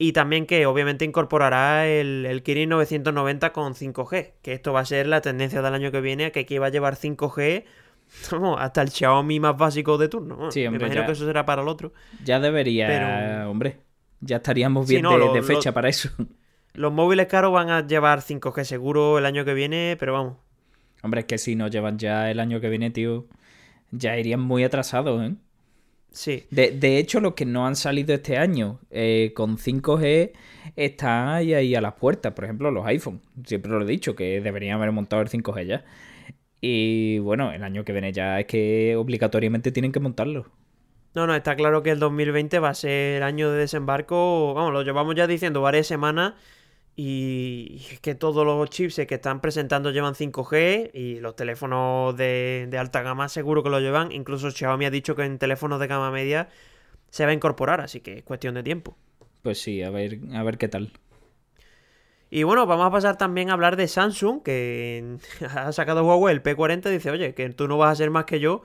[0.00, 4.84] Y también que obviamente incorporará el, el Kirin 990 con 5G, que esto va a
[4.84, 7.64] ser la tendencia del año que viene, que aquí va a llevar 5G
[8.58, 10.50] hasta el Xiaomi más básico de turno.
[10.52, 11.92] Sí, Me imagino que eso será para el otro.
[12.24, 13.87] Ya debería, hombre.
[14.20, 16.10] Ya estaríamos bien de, fecha para eso.
[16.74, 20.36] Los móviles caros van a llevar 5G seguro el año que viene, pero vamos.
[21.02, 23.26] Hombre, es que si no llevan ya el año que viene, tío,
[23.90, 25.34] ya irían muy atrasados, ¿eh?
[26.10, 26.44] Sí.
[26.50, 30.32] De, hecho, los que no han salido este año eh, con 5G
[30.74, 32.32] están ahí, ahí a las puertas.
[32.32, 33.20] Por ejemplo, los iPhone.
[33.44, 35.84] Siempre lo he dicho, que deberían haber montado el 5G ya.
[36.60, 40.46] Y bueno, el año que viene ya es que obligatoriamente tienen que montarlo.
[41.18, 44.54] No, no, está claro que el 2020 va a ser año de desembarco.
[44.54, 46.34] Vamos, lo llevamos ya diciendo varias semanas
[46.94, 52.70] y es que todos los chips que están presentando llevan 5G y los teléfonos de,
[52.78, 54.12] alta gama seguro que lo llevan.
[54.12, 56.50] Incluso Xiaomi ha dicho que en teléfonos de gama media
[57.10, 58.96] se va a incorporar, así que es cuestión de tiempo.
[59.42, 60.92] Pues sí, a ver, a ver qué tal.
[62.30, 65.16] Y bueno, vamos a pasar también a hablar de Samsung, que
[65.54, 68.24] ha sacado Huawei el P40 y dice, oye, que tú no vas a ser más
[68.24, 68.62] que yo.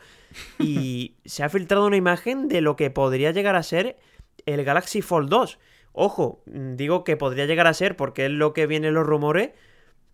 [0.60, 3.98] Y se ha filtrado una imagen de lo que podría llegar a ser
[4.46, 5.60] el Galaxy Fold 2.
[5.94, 9.52] Ojo, mm, digo que podría llegar a ser porque es lo que vienen los rumores,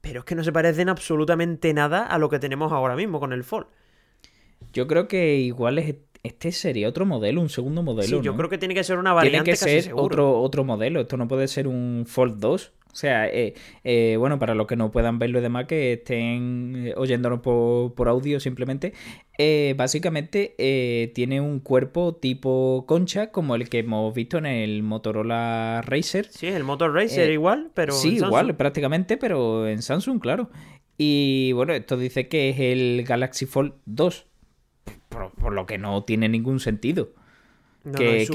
[0.01, 3.33] pero es que no se parecen absolutamente nada a lo que tenemos ahora mismo con
[3.33, 3.67] el Fold.
[4.73, 8.19] Yo creo que igual es, este sería otro modelo, un segundo modelo.
[8.19, 9.55] Sí, yo creo que tiene que ser una variante.
[9.55, 11.01] Tiene que ser otro, otro modelo.
[11.01, 12.73] Esto no puede ser un Fold 2.
[12.91, 16.87] O sea, eh, eh, bueno, para los que no puedan verlo y demás, que estén
[16.87, 18.93] eh, oyéndonos por, audio simplemente,
[19.75, 26.25] básicamente tiene un cuerpo tipo concha, como el que hemos visto en el Motorola Racer.
[26.31, 27.93] Sí, el Motor Racer igual, pero.
[27.93, 30.49] Sí, igual, prácticamente, pero en Samsung, claro.
[30.97, 34.25] Y bueno, esto dice que es el Galaxy Fold 2,
[35.09, 37.13] por lo que no tiene ningún sentido
[37.83, 38.27] que,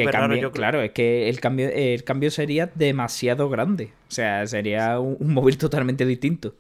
[0.53, 3.93] claro, es que el cambio, el cambio sería demasiado grande.
[4.09, 6.55] O sea, sería un, móvil totalmente distinto.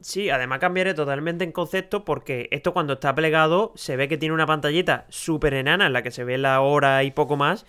[0.00, 4.34] Sí, además cambiaré totalmente en concepto porque esto cuando está plegado se ve que tiene
[4.34, 7.64] una pantallita súper enana en la que se ve la hora y poco más.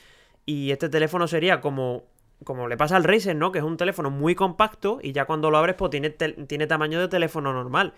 [0.45, 2.03] Y este teléfono sería como,
[2.43, 3.51] como le pasa al Razer, ¿no?
[3.51, 6.99] Que es un teléfono muy compacto y ya cuando lo abres pues tiene, tiene tamaño
[6.99, 7.93] de teléfono normal.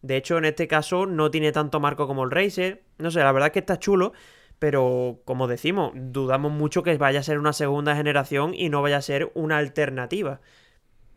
[0.00, 2.82] De hecho, en este caso no tiene tanto marco como el Razer.
[2.98, 4.12] No sé, la verdad es que está chulo
[4.64, 8.96] pero como decimos, dudamos mucho que vaya a ser una segunda generación y no vaya
[8.96, 10.40] a ser una alternativa.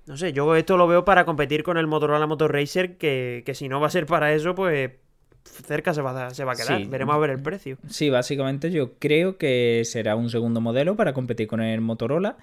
[0.06, 3.70] No sé, yo esto lo veo para competir con el Motorola Motor Racer, que, si
[3.70, 4.92] no va a ser para eso, pues
[5.46, 6.86] cerca se va, a, se va a quedar.
[6.88, 7.78] Veremos a ver el precio.
[7.88, 12.36] Sí, básicamente yo creo que será un segundo modelo para competir con el Motorola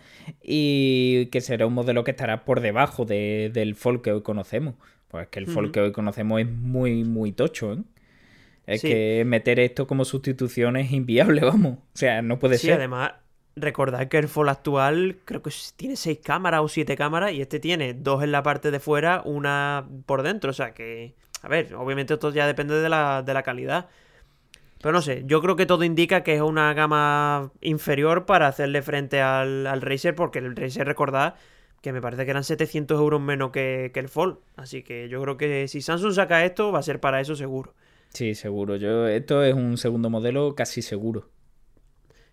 [0.42, 4.76] y que será un modelo que estará por debajo del Fold que hoy conocemos.
[5.08, 7.78] Pues que el Fold que hoy conocemos es muy, muy tocho, ¿eh?
[8.66, 11.78] Es que meter esto como sustitución es inviable, vamos.
[11.78, 12.70] O sea, no puede ser.
[12.70, 13.12] Sí, además,
[13.56, 17.60] recordad que el Fold actual creo que tiene seis cámaras o siete cámaras y este
[17.60, 20.50] tiene dos en la parte de fuera, una por dentro.
[20.50, 23.88] O sea que, a ver, obviamente esto ya depende de la, de la calidad.
[24.80, 28.82] Pero no sé, yo creo que todo indica que es una gama inferior para hacerle
[28.82, 31.36] frente al, al Razer, porque el Razer, recordad,
[31.80, 34.38] que me parece que eran 700 euros menos que, que el Fold.
[34.56, 37.72] Así que yo creo que si Samsung saca esto, va a ser para eso seguro.
[38.14, 38.76] Sí, seguro.
[38.76, 41.28] Yo, esto es un segundo modelo casi seguro.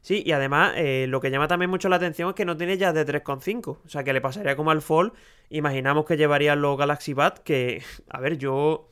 [0.01, 2.77] Sí, y además eh, lo que llama también mucho la atención es que no tiene
[2.77, 3.79] ya de 3,5.
[3.83, 5.11] O sea, que le pasaría como al Fold.
[5.49, 8.89] Imaginamos que llevarían los Galaxy Buds, que, a ver, yo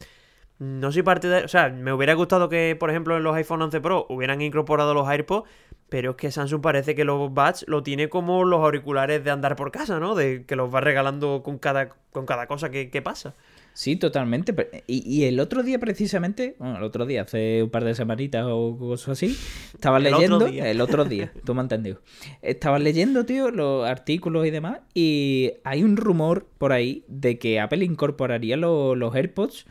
[0.57, 1.43] no soy parte de...
[1.43, 4.95] O sea, me hubiera gustado que, por ejemplo, en los iPhone 11 Pro hubieran incorporado
[4.95, 5.47] los AirPods,
[5.89, 9.55] pero es que Samsung parece que los Buds lo tiene como los auriculares de andar
[9.55, 10.15] por casa, ¿no?
[10.15, 13.35] De que los va regalando con cada, con cada cosa que, que pasa.
[13.79, 14.53] Sí, totalmente.
[14.87, 18.75] Y, el otro día, precisamente, bueno, el otro día, hace un par de semanitas o
[18.77, 19.37] cosas así,
[19.73, 20.47] estaba leyendo.
[20.47, 22.01] El otro día, tú me entendido.
[22.41, 24.81] Estaba leyendo, tío, los artículos y demás.
[24.93, 29.65] Y hay un rumor por ahí de que Apple incorporaría los AirPods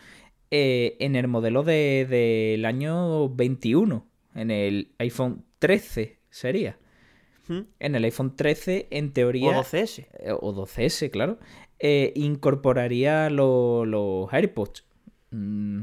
[0.50, 6.78] eh, en el modelo del de, año 21, en el iPhone 13 sería.
[7.48, 7.60] ¿Mm?
[7.78, 9.48] en el iPhone 13, en teoría.
[9.48, 10.06] O 12S.
[10.20, 11.38] eh, o 12S, claro.
[11.80, 14.84] Eh, incorporaría lo- los AirPods.
[15.30, 15.82] Mm,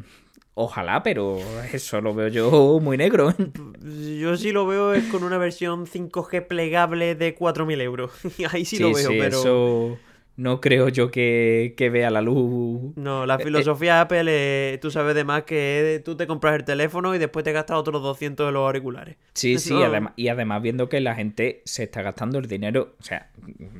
[0.55, 1.37] ojalá, pero
[1.71, 3.33] eso lo veo yo muy negro.
[4.19, 8.11] Yo sí lo veo es con una versión 5G plegable de 4.000 euros.
[8.51, 9.27] Ahí sí, lo veo, pero...
[9.27, 9.97] eso
[10.37, 12.93] no creo yo que, que vea la luz.
[12.95, 16.63] No, Eh, la filosofía Apple, es- tú sabes de más que tú te compras el
[16.65, 19.15] teléfono y después te gastas otros 200 de los auriculares.
[19.33, 23.03] Sí, sí, además, y además viendo que la gente se está gastando el dinero, o
[23.03, 23.29] sea,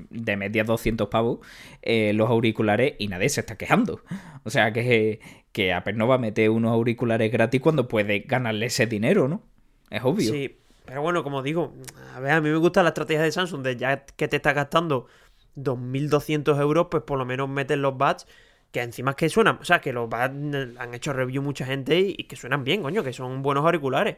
[0.09, 1.39] de media 200 pavos,
[1.81, 4.01] eh, los auriculares y nadie se está quejando.
[4.43, 5.19] O sea, que,
[5.51, 9.43] que Apple no va a meter unos auriculares gratis cuando puede ganarle ese dinero, ¿no?
[9.89, 10.31] Es obvio.
[10.31, 11.73] Sí, pero bueno, como digo,
[12.15, 14.53] a ver, a mí me gusta la estrategia de Samsung de ya que te estás
[14.55, 15.07] gastando
[15.55, 18.27] 2.200 euros, pues por lo menos metes los bats
[18.71, 20.33] que encima es que suenan, o sea, que los bats
[20.77, 24.17] han hecho review mucha gente y, y que suenan bien, coño, que son buenos auriculares.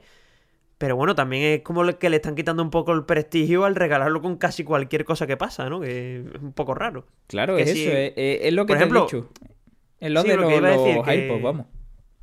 [0.80, 4.22] Pero bueno, también es como que le están quitando un poco el prestigio al regalarlo
[4.22, 5.80] con casi cualquier cosa que pasa, ¿no?
[5.80, 7.06] Que es un poco raro.
[7.28, 9.30] Claro, Que si- eso, es, lo que por te ejemplo, he dicho.
[10.00, 11.66] Es lo sí, de lo que iba a decir, que- vamos.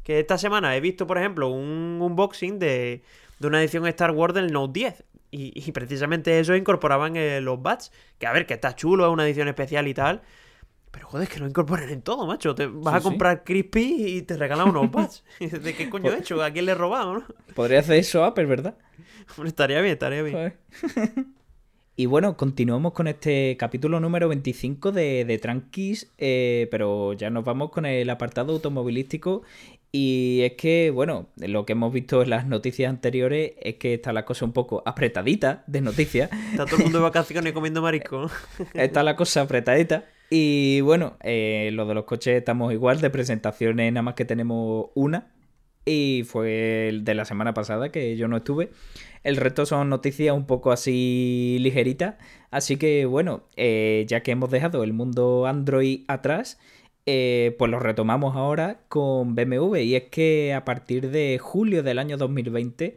[0.04, 3.02] Que esta semana he visto, por ejemplo, un unboxing de,
[3.38, 5.04] de una edición Star Wars del Note 10.
[5.36, 7.92] Y, y precisamente eso incorporaban eh, los bats.
[8.18, 10.22] Que a ver, que está chulo, es una edición especial y tal.
[10.90, 12.54] Pero joder, que lo incorporan en todo, macho.
[12.54, 13.02] Te vas Sí, a sí.
[13.02, 15.24] comprar Crispy y te regalan unos bats.
[15.40, 16.42] ¿De qué coño he Pues hecho?
[16.42, 17.24] ¿A quién le he robado, no?
[17.54, 18.76] Podría hacer eso Apple, ¿verdad?
[19.36, 20.44] Hombre, estaría bien, estaría bien.
[21.96, 27.44] Y bueno, continuamos con este capítulo número 25 de, de Tranquis, eh, pero ya nos
[27.44, 29.42] vamos con el apartado automovilístico.
[29.96, 34.12] Y es que, bueno, lo que hemos visto en las noticias anteriores es que está
[34.12, 36.30] la cosa un poco apretadita de noticias.
[36.50, 38.28] Está todo el mundo de vacaciones comiendo marisco.
[38.74, 40.06] Está la cosa apretadita.
[40.30, 44.86] Y bueno, eh, lo de los coches estamos igual, de presentaciones nada más que tenemos
[44.96, 45.30] una.
[45.84, 48.70] Y fue el de la semana pasada que yo no estuve.
[49.22, 52.16] El resto son noticias un poco así ligeritas.
[52.50, 56.58] Así que bueno, eh, ya que hemos dejado el mundo Android atrás,
[57.06, 59.76] eh, pues lo retomamos ahora con BMW.
[59.76, 62.96] Y es que a partir de julio del año 2020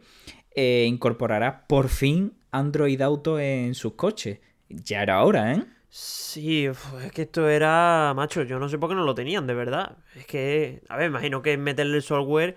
[0.54, 4.40] eh, incorporará por fin Android Auto en sus coches.
[4.68, 5.64] Ya era hora, ¿eh?
[5.90, 9.54] Sí, es que esto era, macho, yo no sé por qué no lo tenían, de
[9.54, 9.96] verdad.
[10.14, 12.56] Es que, a ver, imagino que meterle el software,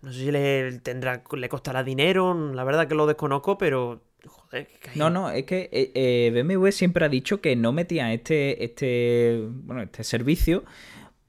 [0.00, 4.02] no sé si le tendrá, le costará dinero, la verdad que lo desconozco, pero,
[4.52, 8.62] joder, No, no, es que eh, eh, BMW siempre ha dicho que no metían este,
[8.64, 10.62] este, bueno, este servicio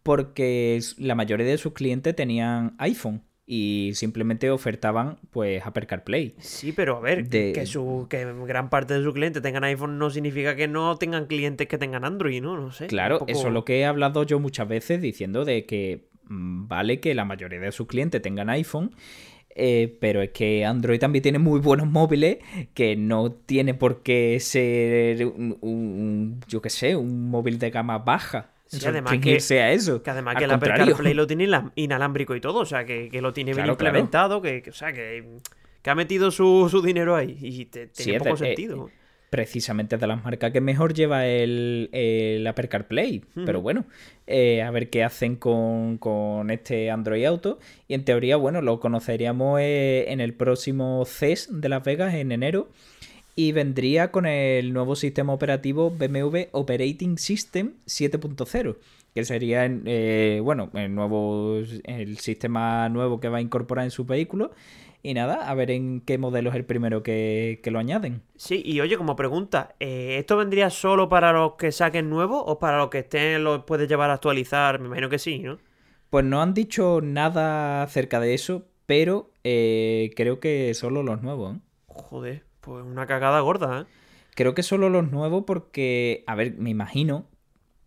[0.03, 6.33] porque la mayoría de sus clientes tenían iPhone y simplemente ofertaban pues Apple CarPlay.
[6.39, 9.97] Sí, pero a ver, De- que, su, que gran parte de sus clientes tengan iPhone
[9.97, 12.57] no significa que no tengan clientes que tengan Android, ¿no?
[12.57, 12.87] No sé.
[12.87, 16.67] Claro, poco- eso es lo que he hablado yo muchas veces diciendo de que mm,
[16.67, 18.95] vale que la mayoría de sus clientes tengan iPhone.
[19.55, 22.37] Eh, pero es que Android también tiene muy buenos móviles
[22.73, 27.97] que no tiene por qué ser un, un- yo qué sé, un móvil de gama
[27.99, 28.49] baja.
[28.67, 30.01] Sí, además que- restringirse a eso.
[30.01, 30.73] Que además Al que el Apple.
[30.75, 33.73] CarPlay lo tiene inalámbrico y todo, o sea, que, que lo tiene bien claro.
[33.73, 35.23] implementado, que, que- o sea, que,
[35.83, 38.89] que ha metido su, su dinero ahí y te- Sí, tiene es poco eh, sentido.
[39.33, 43.23] Precisamente de las marcas que mejor lleva el, el Apple CarPlay.
[43.33, 43.85] Pero bueno,
[44.27, 47.57] eh, a ver qué hacen con, con este Android Auto.
[47.87, 52.31] Y en teoría, bueno, lo conoceríamos eh, en el próximo CES de Las Vegas en
[52.31, 52.69] enero.
[53.35, 58.75] Y vendría con el nuevo sistema operativo BMW Operating System 7.0.
[59.13, 64.05] Que sería, eh, bueno, el nuevo el sistema nuevo que va a incorporar en su
[64.05, 64.51] vehículo.
[65.05, 68.21] Y nada, a ver en qué modelo es el primero que, que lo añaden.
[68.37, 72.57] Sí, y oye, como pregunta, eh, ¿esto vendría solo para los que saquen nuevos o
[72.57, 74.79] para los que estén los puedes llevar a actualizar?
[74.79, 75.59] Me imagino que sí, ¿no?
[76.09, 81.57] Pues no han dicho nada acerca de eso, pero eh, creo que solo los nuevos.
[81.57, 81.59] ¿eh?
[81.87, 83.85] Joder, pues una cagada gorda, ¿eh?
[84.35, 87.25] Creo que solo los nuevos porque, a ver, me imagino,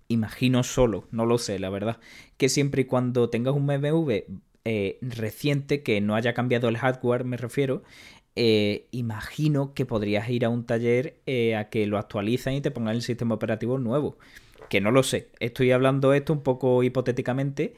[0.09, 1.99] imagino solo, no lo sé, la verdad,
[2.37, 4.25] que siempre y cuando tengas un BMW
[4.65, 7.83] eh, reciente que no haya cambiado el hardware, me refiero,
[8.35, 12.71] eh, imagino que podrías ir a un taller eh, a que lo actualicen y te
[12.71, 14.19] pongan el sistema operativo nuevo.
[14.69, 17.75] Que no lo sé, estoy hablando esto un poco hipotéticamente.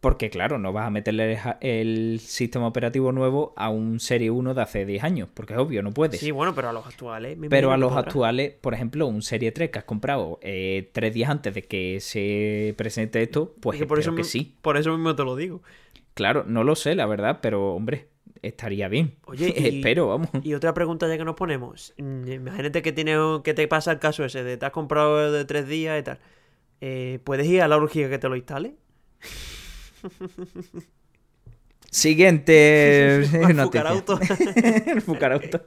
[0.00, 4.62] Porque claro, no vas a meterle el, sistema operativo nuevo a un Serie 1 de
[4.62, 6.20] hace 10 años, porque es obvio, no puedes.
[6.20, 7.36] Sí, bueno, pero a los actuales.
[7.38, 11.14] me Pero a los actuales, por ejemplo, un Serie 3 que has comprado eh, tres
[11.14, 14.54] días antes de que se presente esto, pues Es que por eso, que sí.
[14.62, 15.62] por eso mismo te lo digo.
[16.14, 18.08] Claro, no lo sé, la verdad, pero hombre,
[18.42, 19.16] estaría bien.
[19.26, 20.28] Oye, y- espero, vamos.
[20.42, 21.94] Y otra pregunta ya que nos ponemos.
[21.98, 25.44] Mm, Imagínate que, tiene, que te pasa el caso ese de te has comprado de
[25.44, 26.18] tres días y tal.
[26.80, 28.74] Eh, ¿Puedes ir a la orgía que te lo instale?
[31.90, 33.64] Siguiente noticia.
[33.64, 34.20] Fucarauto.
[34.86, 35.62] El Fucarauto.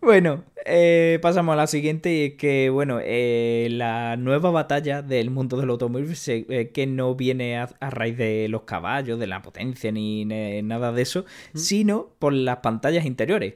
[0.00, 5.30] Bueno, eh, pasamos a la siguiente y es que, bueno, eh, la nueva batalla del
[5.30, 9.92] mundo del automóvil eh, que no viene a, raíz de los caballos, de la potencia
[9.92, 13.54] ni, nada de eso, sino por las pantallas interiores.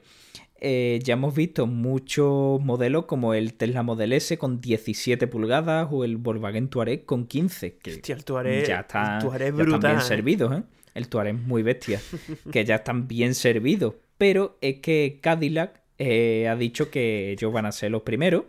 [1.02, 6.16] Ya hemos visto muchos modelos como el Tesla Model S con 17 pulgadas o el
[6.16, 10.00] Volkswagen Touareg con 15, que Hostia, el Touareg, ya, está, Touareg ya están bien ¿eh?
[10.00, 10.62] servidos, ¿eh?
[10.94, 12.00] El Touareg es muy bestia,
[12.52, 17.66] que ya están bien servidos, pero es que Cadillac eh, ha dicho que ellos van
[17.66, 18.44] a ser los primeros.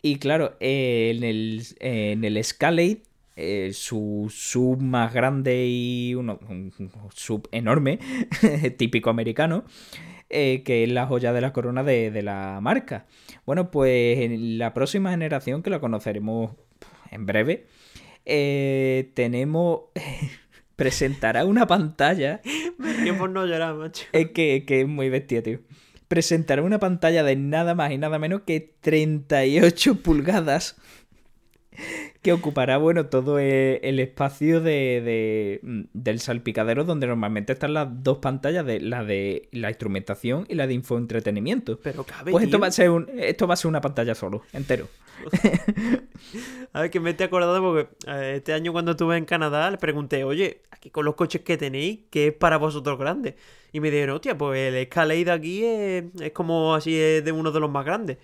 [0.00, 3.02] Y claro, en, el, en el Escalade,
[3.36, 6.72] eh, su sub más grande y uno, un
[7.14, 7.98] sub enorme,
[8.76, 9.64] típico americano,
[10.32, 13.06] eh, que es la joya de la corona de, la marca.
[13.46, 16.52] Bueno, pues en la próxima generación, que la conoceremos
[17.10, 17.66] en breve,
[19.14, 19.82] tenemos...
[20.76, 22.40] presentará una pantalla.
[22.78, 24.04] Me por no llorar, macho.
[24.10, 25.60] Es que, que es muy bestia, tío
[26.12, 30.76] presentará una pantalla de nada más y nada menos que 38 pulgadas
[32.22, 37.88] que ocupará, bueno, todo e, el espacio de, mm, del salpicadero donde normalmente están las
[38.04, 41.80] dos pantallas, de la de la instrumentación y la de infoentretenimiento.
[41.82, 44.42] Pero cabe, Pues esto va, a ser un, esto va a ser una pantalla solo,
[44.52, 44.88] entero.
[46.72, 49.78] a ver, que me he acordado porque eh, este año cuando estuve en Canadá le
[49.78, 53.34] pregunté, oye, aquí con los coches que tenéis, ¿qué es para vosotros grande?
[53.72, 57.50] Y me dijeron, hostia, pues el Escalade aquí es, es como así es de uno
[57.50, 58.18] de los más grandes.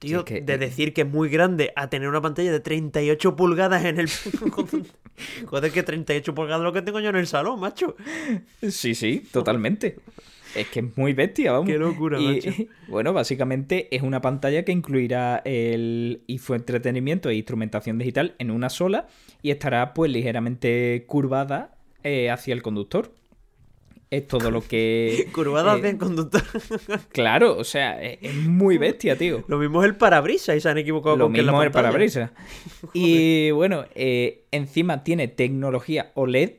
[0.00, 3.84] Tío, de eh, decir que es muy grande a tener una pantalla de 38 pulgadas
[3.84, 4.08] en el...
[5.46, 7.96] Joder, que 38 pulgadas lo que tengo yo en el salón, macho.
[8.66, 9.98] Sí, sí, totalmente.
[10.56, 11.68] Es que es muy bestia, vamos.
[11.68, 12.50] Qué locura, macho.
[12.88, 19.06] Bueno, básicamente es una pantalla que incluirá el entretenimiento e instrumentación digital en una sola
[19.42, 23.12] y estará pues ligeramente curvada eh, hacia el conductor
[24.10, 25.28] es todo lo que.
[25.32, 26.42] Curvadas eh, conductor.
[27.12, 29.44] claro, o sea, es, muy bestia, tío.
[29.46, 31.72] Lo mismo es el parabrisas y se han equivocado lo con mismo que es el
[31.72, 32.30] parabrisas.
[32.92, 36.54] y bueno, eh, encima tiene tecnología OLED,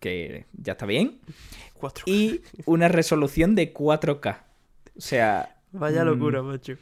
[0.00, 1.20] que ya está bien.
[1.78, 2.02] 4K.
[2.06, 4.38] Y una resolución de 4K.
[4.96, 5.56] O sea.
[5.72, 6.74] Vaya locura, mm, macho.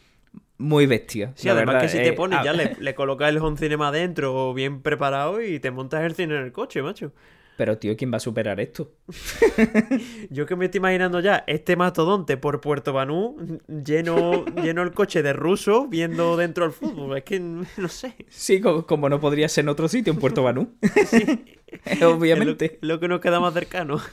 [0.58, 1.32] Muy bestia.
[1.34, 4.80] Sí, además que si te pones, ya le, le colocas el home cinema adentro bien
[4.80, 7.12] preparado y te montas el cine en el coche, macho.
[7.56, 8.92] Pero, tío, ¿quién va a superar esto?
[10.30, 15.22] Yo que me estoy imaginando ya este mastodonte por Puerto Banú, lleno, lleno el coche
[15.22, 17.16] de ruso viendo dentro el fútbol.
[17.16, 18.14] Es que no sé.
[18.28, 20.74] Sí, como, no podría ser en otro sitio, en Puerto Banú.
[21.06, 21.55] Sí.
[22.04, 22.78] Obviamente.
[22.80, 24.00] lo, que nos queda más cercano.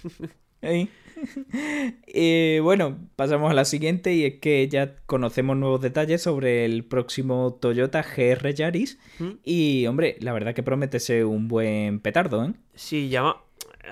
[2.08, 6.86] Y bueno, pasamos a la siguiente y es que ya conocemos nuevos detalles sobre el
[6.86, 9.00] próximo Toyota GR Yaris.
[9.20, 9.32] ¿Mm?
[9.44, 12.54] Y hombre, la verdad que promete ser un buen petardo, ¿eh?
[12.76, 13.38] Sí, llama.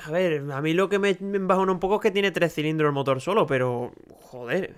[0.05, 2.87] A ver, a mí lo que me, me un poco es que tiene tres cilindros
[2.87, 4.73] el motor solo, pero joder,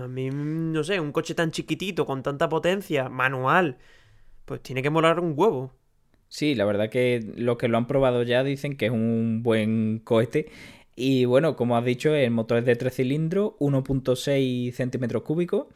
[0.00, 3.76] a mí no sé, un coche tan chiquitito, con tanta potencia, manual,
[4.46, 5.72] pues tiene que molar un huevo.
[6.28, 10.00] Sí, la verdad que los que lo han probado ya dicen que es un buen
[10.00, 10.50] cohete
[10.96, 15.66] y bueno, como has dicho, el motor es de 3 cilindros, 1.6 centímetros cúbicos.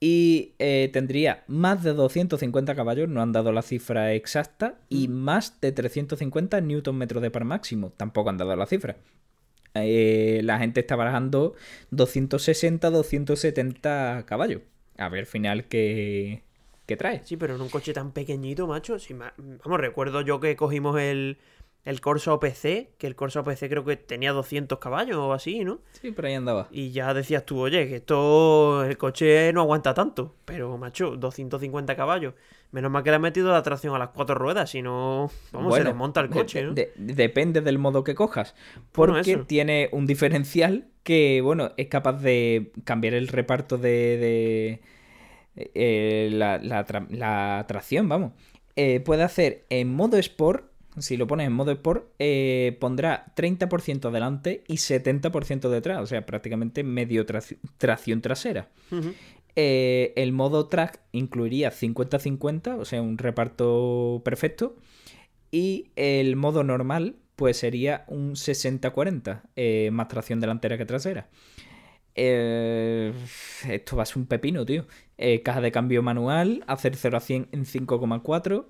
[0.00, 5.60] Y eh, tendría más de 250 caballos, no han dado la cifra exacta, y más
[5.60, 8.96] de 350 Nm de par máximo, tampoco han dado la cifra.
[9.74, 11.54] Eh, la gente está barajando
[11.92, 14.62] 260-270 caballos.
[14.96, 16.42] A ver, al final, ¿qué,
[16.90, 17.22] ¿qué, trae?
[17.24, 18.98] Sí, pero en un coche tan pequeñito, macho.
[18.98, 21.38] Si Vamos, recuerdo yo que cogimos el,
[21.84, 25.78] el Corsa OPC, que el Corsa OPC creo que tenía 200 caballos o así, ¿no?
[25.92, 26.66] Sí, por ahí andaba.
[26.72, 31.94] Y ya decías tú, oye, que esto, el coche no aguanta tanto, pero macho, 250
[31.94, 32.34] caballos.
[32.72, 35.74] Menos mal que le ha metido la tracción a las cuatro ruedas, si no, vamos,
[35.76, 36.74] se desmonta el coche, ¿no?
[36.96, 38.54] depende del modo que cojas,
[38.92, 44.80] porque tiene un diferencial que, bueno, es capaz de cambiar el reparto de...
[45.74, 48.32] Eh, la, la, tracción, vamos.
[48.76, 54.08] Eh, puede hacer en modo Sport si lo pones en modo Sport, eh, pondrá 30%
[54.08, 57.24] adelante y 70% detrás, o sea, prácticamente medio
[57.78, 58.68] tracción trasera.
[59.56, 64.76] Eh, el modo track incluiría 50-50, o sea, un reparto perfecto.
[65.52, 71.28] Y el modo normal, pues sería un 60-40, eh, más tracción delantera que trasera.
[72.14, 74.86] Esto va a ser un pepino, tío.
[75.44, 78.66] caja de cambio manual, hacer 0 a 100 en 5,4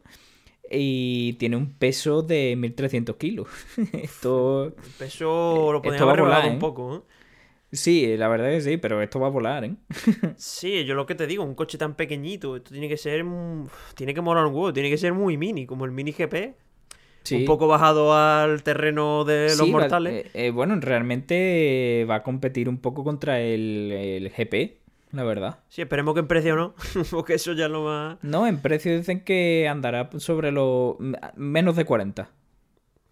[0.70, 3.48] y tiene un peso de 1300 kilos.
[3.92, 4.66] esto.
[4.66, 6.58] El peso lo podemos haber volado un ¿eh?
[6.58, 7.00] poco, ¿eh?
[7.72, 9.76] Sí, la verdad es que sí, pero esto va a volar, ¿eh?
[10.36, 13.24] sí, yo lo que te digo, un coche tan pequeñito, esto tiene que ser.
[13.94, 16.54] Tiene que molar un huevo, tiene que ser muy mini, como el mini GP.
[17.32, 20.26] Un poco bajado al terreno de los mortales.
[20.34, 24.78] Eh, bueno, realmente va a competir un poco contra el, el GP.
[25.12, 25.58] la verdad.
[25.68, 26.74] Sí, esperemos que en precio no,
[27.10, 28.18] porque eso ya lo más...
[28.22, 30.96] No, en precio dicen que andará sobre los
[31.36, 32.30] menos de 40.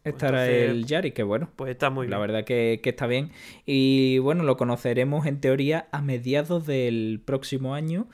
[0.04, 1.50] Estará entonces, el Yari, que bueno.
[1.56, 2.12] Pues está muy bien.
[2.12, 3.30] La verdad que, que está bien.
[3.66, 8.06] Y bueno, lo conoceremos en teoría a mediados del próximo año.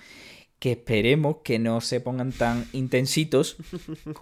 [0.65, 3.59] Que esperemos que no se pongan tan intensitos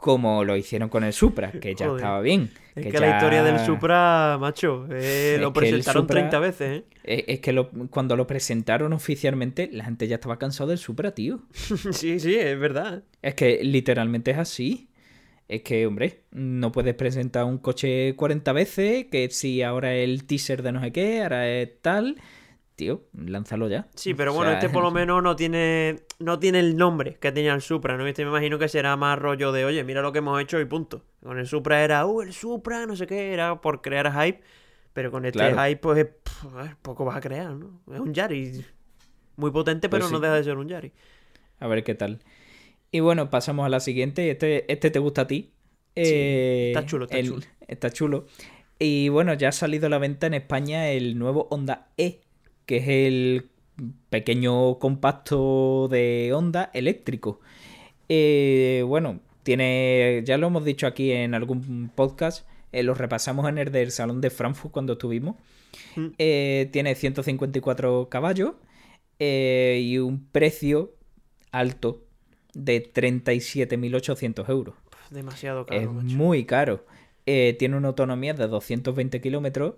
[0.00, 2.00] como lo hicieron con el Supra, que ya Joder.
[2.00, 2.50] estaba bien.
[2.74, 6.84] Es que, ya- la historia del Supra, macho, eh, lo presentaron Supra- 30 veces, ¿eh?
[7.04, 11.12] Es es que lo- cuando lo presentaron oficialmente, la gente ya estaba cansado del Supra,
[11.14, 11.42] tío.
[11.92, 13.04] sí, sí, es verdad.
[13.22, 14.88] Es que literalmente es así.
[15.48, 20.24] Es que, hombre, no puedes presentar un coche 40 veces, que si ahora es el
[20.24, 22.16] teaser de no sé qué, ahora es tal.
[22.76, 23.86] Tío, lánzalo ya.
[23.94, 27.16] Sí, pero O bueno, sea, este por lo menos no tiene no tiene el nombre
[27.20, 28.06] que tenía el Supra, ¿no?
[28.06, 30.64] Este me imagino que será más rollo de, oye, mira lo que hemos hecho y
[30.64, 31.04] punto.
[31.22, 34.40] Con el Supra era, uh, el Supra, no sé qué, era por crear hype.
[34.94, 35.56] Pero con este Claro.
[35.64, 37.80] hype, pues, pff, a ver, poco vas a crear, ¿no?
[37.92, 38.64] Es un Yari.
[39.36, 40.22] Muy potente, Pues pero no sí.
[40.22, 40.92] deja de ser un Yari.
[41.60, 42.20] A ver qué tal.
[42.90, 44.30] Y bueno, pasamos a la siguiente.
[44.30, 45.52] Este, este te gusta a ti.
[45.94, 47.46] Eh, está chulo, está el- chulo.
[47.68, 48.26] Está chulo.
[48.78, 52.20] Y bueno, ya ha salido a la venta en España el nuevo Honda E,
[52.72, 53.50] que es el
[54.08, 57.38] pequeño compacto de Honda eléctrico.
[58.08, 63.58] Eh, bueno, tiene, ya lo hemos dicho aquí en algún podcast, eh, lo repasamos en
[63.58, 65.36] el del Salón de Frankfurt cuando estuvimos.
[65.96, 66.06] Mm.
[66.16, 68.52] Eh, tiene 154 caballos
[69.18, 70.94] y un precio
[71.50, 72.06] alto
[72.54, 74.76] de 37.800 euros.
[75.10, 76.16] Demasiado es caro, macho.
[76.16, 76.86] muy caro.
[77.26, 79.74] Tiene una autonomía de 220 kilómetros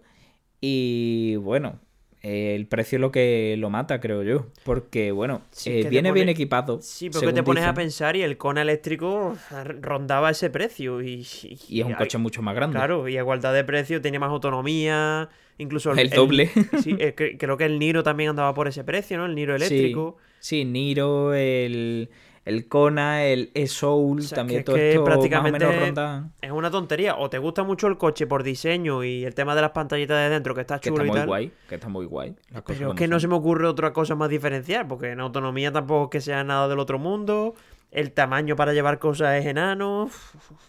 [0.60, 1.80] y bueno,
[2.24, 4.46] el precio es lo que lo mata, creo yo.
[4.64, 6.80] Porque bueno, Sí, eh, viene bien equipado.
[6.80, 9.36] Sí, porque te pones a pensar y el Kona eléctrico
[9.80, 11.02] rondaba ese precio.
[11.02, 11.26] Y,
[11.68, 12.74] Y es un coche mucho más grande.
[12.76, 16.48] Claro, y a igualdad de precio tenía más autonomía, incluso El doble.
[16.82, 19.26] sí, eh, cre- creo que el Niro también andaba por ese precio, ¿no?
[19.26, 20.16] El Niro eléctrico.
[20.40, 22.08] Sí, Niro, el,
[22.44, 25.86] el Kona, el E-Soul, O sea, también que- todo que esto prácticamente- más o menos
[25.88, 26.32] rondan.
[26.42, 27.16] Es una tontería.
[27.16, 30.28] O te gusta mucho el coche por diseño y el tema de las pantallitas de
[30.34, 31.26] dentro, que está Que chulo está y muy tal.
[31.26, 32.34] guay, que está muy guay.
[32.52, 35.72] las Pero es que no se me ocurre otra cosa más diferencial, porque en autonomía
[35.72, 37.54] tampoco es que sea nada del otro mundo.
[37.90, 40.10] El tamaño para llevar cosas es enano.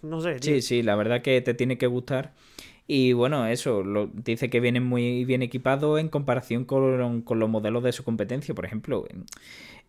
[0.02, 0.54] No sé, tío.
[0.56, 2.34] Sí, sí, la verdad que te tiene que gustar.
[2.88, 7.50] Y bueno, eso, lo, dice que vienen muy bien equipados en comparación con, con los
[7.50, 8.54] modelos de su competencia.
[8.54, 9.06] Por ejemplo,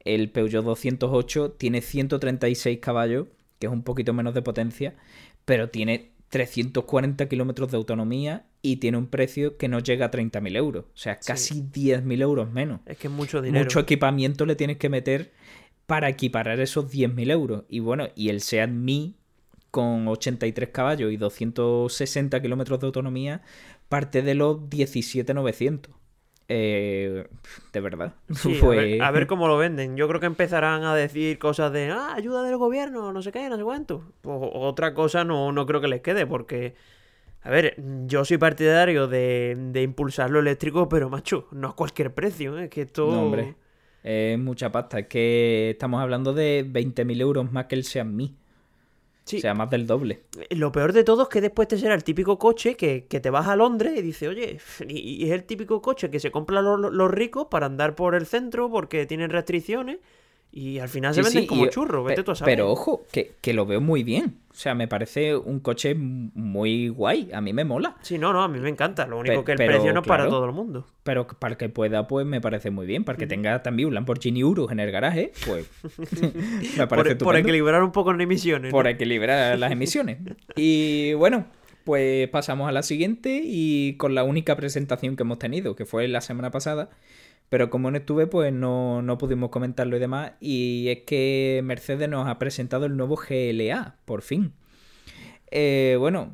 [0.07, 3.27] el Peugeot 208 tiene 136 caballos,
[3.59, 4.95] que es un poquito menos de potencia,
[5.45, 10.57] pero tiene 340 kilómetros de autonomía y tiene un precio que no llega a 30.000
[10.57, 10.85] euros.
[10.87, 11.27] O sea, Sí.
[11.27, 12.81] casi 10.000 euros menos.
[12.87, 13.65] Es que es mucho dinero.
[13.65, 15.33] Mucho equipamiento le tienes que meter
[15.87, 17.65] para equiparar esos 10.000 euros.
[17.69, 19.15] Y bueno, y el Seat Mi
[19.71, 23.43] con 83 caballos y 260 kilómetros de autonomía
[23.89, 25.91] parte de los 17.900.
[26.49, 27.27] Eh,
[27.73, 28.15] de verdad.
[28.35, 29.97] Sí, a, ver, a ver cómo lo venden.
[29.97, 33.49] Yo creo que empezarán a decir cosas de, ah, ayuda del gobierno, no sé qué,
[33.49, 34.03] no sé cuánto.
[34.21, 36.75] Pues otra cosa no, no creo que les quede, porque,
[37.43, 37.77] a ver,
[38.07, 42.65] yo soy partidario de, de impulsar lo eléctrico, pero macho, no a cualquier precio, ¿eh?
[42.65, 43.11] es que esto...
[43.11, 43.57] No, hombre.
[44.03, 45.01] Es mucha pasta.
[45.01, 48.37] Es que estamos hablando de 20.000 euros más que el Seat Mi.
[49.27, 50.23] Sí, O sea, más del doble.
[50.51, 53.29] lo peor de todo es que después te será el típico coche que, que te
[53.31, 54.59] vas a Londres y dices, oye,
[54.89, 58.15] y, y es el típico coche que se compran los, los ricos para andar por
[58.15, 59.99] el centro porque tienen restricciones
[60.53, 62.55] y al final se Sí, venden sí, como churros, vete tú a saber.
[62.57, 64.39] Pero ojo, que, que lo veo muy bien.
[64.51, 67.29] O sea, me parece un coche muy guay.
[67.35, 67.97] A mí me mola.
[68.01, 69.07] Sí, no, no, a mí me encanta.
[69.07, 70.87] Lo único Pe- que el pero, precio no es para todo el mundo.
[71.03, 73.05] Pero para el que pueda, pues me parece muy bien.
[73.05, 75.67] Para que tenga también un Lamborghini Urus en el garaje, pues
[76.79, 78.71] me parece Por, por equilibrar un poco las emisiones.
[78.73, 78.91] Por ¿no?
[78.91, 80.19] equilibrar las emisiones.
[80.57, 81.45] Y bueno,
[81.85, 86.09] pues pasamos a la siguiente y con la única presentación que hemos tenido, que fue
[86.09, 86.89] la semana pasada.
[87.49, 90.33] Pero como no estuve, pues no, no pudimos comentarlo y demás.
[90.41, 94.53] Y es que Mercedes nos ha presentado el nuevo GLA, por fin.
[95.51, 96.33] Eh, bueno,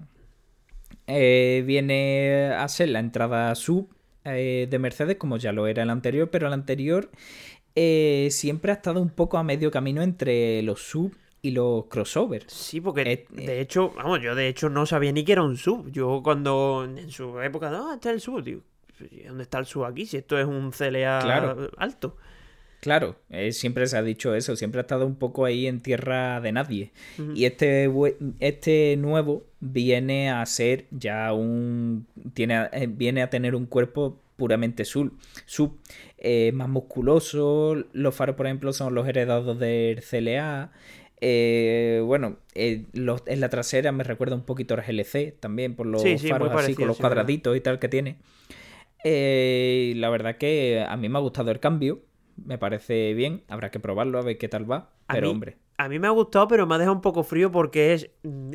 [1.07, 3.95] eh, viene a ser la entrada sub
[4.25, 7.11] eh, de Mercedes, como ya lo era el anterior, pero el anterior
[7.75, 12.53] siempre ha estado un poco a medio camino entre los sub y los crossovers.
[12.53, 15.91] Sí, porque de hecho, vamos, yo de hecho no sabía ni que era un sub.
[15.91, 18.63] Yo cuando en su época, no, está el sub, digo,
[19.27, 20.07] ¿dónde está el sub aquí?
[20.07, 21.71] Si esto es un CLA Claro.
[21.77, 22.17] alto.
[22.81, 26.41] Claro, eh, siempre se ha dicho eso, siempre ha estado un poco ahí en tierra
[26.41, 26.91] de nadie.
[27.33, 27.89] Y este,
[28.41, 32.09] este nuevo viene a ser ya un...
[32.35, 35.13] Tiene, eh, viene a tener un cuerpo puramente sub,
[35.47, 35.79] sub
[36.19, 37.77] eh, más musculoso.
[37.93, 40.73] Los faros, por ejemplo, son los heredados del CLA.
[41.21, 45.87] Eh, bueno, eh, los- en la trasera me recuerda un poquito al GLC también, por
[45.87, 47.15] los Sí, sí, muy faros así, parecido, con los sí, verdad.
[47.17, 48.17] cuadraditos y tal que tiene.
[49.05, 52.03] Eh, la verdad que a mí me ha gustado el cambio.
[52.37, 53.43] me parece bien.
[53.49, 54.91] Habrá que probarlo a ver qué tal va.
[55.09, 55.59] Pero hombre.
[55.79, 58.11] A mí me ha gustado, pero me ha dejado un poco frío porque es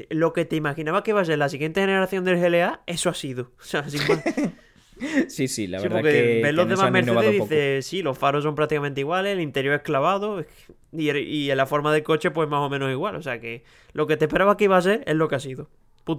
[0.09, 3.13] lo que te imaginaba que iba a ser la siguiente generación del GLA, eso ha
[3.13, 3.51] sido.
[3.59, 4.23] O sea, sin más.
[5.27, 6.41] Sí, sí, la verdad que.
[6.43, 9.81] Ves los demás Mercedes y dices, sí, los faros son prácticamente iguales, el interior es
[9.83, 10.43] clavado
[10.91, 13.15] y, y la forma del coche, pues más o menos igual.
[13.15, 15.39] O sea que lo que te esperaba que iba a ser es lo que ha
[15.39, 15.69] sido.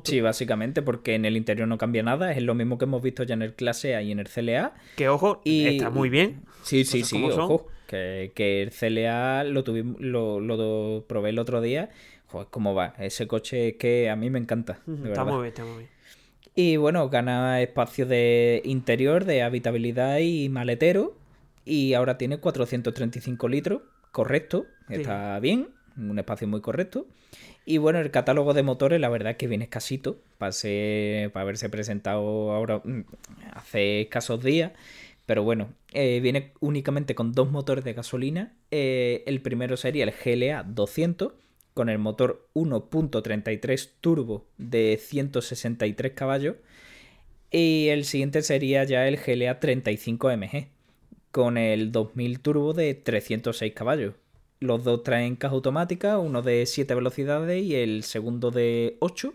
[0.04, 2.32] Sí, básicamente, porque en el interior no cambia nada.
[2.32, 4.74] Es lo mismo que hemos visto ya en el clase A y en el CLA.
[4.96, 5.66] Que ojo, y...
[5.66, 6.42] está muy bien.
[6.62, 7.66] Sí, sí, sí, ojo.
[7.86, 11.90] Que, que, el CLA lo, tuvimos, lo, lo probé el otro día.
[12.26, 12.94] Joder, ¿cómo va?
[12.98, 14.80] Ese coche que a mí me encanta.
[15.04, 15.90] está muy bien, está muy bien.
[16.54, 21.16] Y bueno, gana espacio de interior, de habitabilidad y maletero.
[21.64, 23.82] Y ahora tiene 435 litros.
[24.10, 25.68] Correcto, está bien.
[25.98, 27.06] Un espacio muy correcto.
[27.64, 30.52] Y bueno, el catálogo de motores, la verdad que viene escasito para,
[31.32, 33.02] para haberse presentado ahora mm,
[33.52, 34.72] hace escasos días.
[35.26, 38.54] Pero bueno, eh, viene únicamente con dos motores de gasolina.
[38.70, 41.32] Eh, el primero sería el GLA 200
[41.74, 46.56] con el motor 1.33 turbo de 163 caballos.
[47.50, 50.68] Y el siguiente sería ya el GLA 35 MG
[51.30, 54.14] con el 2000 turbo de 306 caballos.
[54.60, 59.32] Los dos traen caja automática, uno de 7 velocidades y el segundo de 8.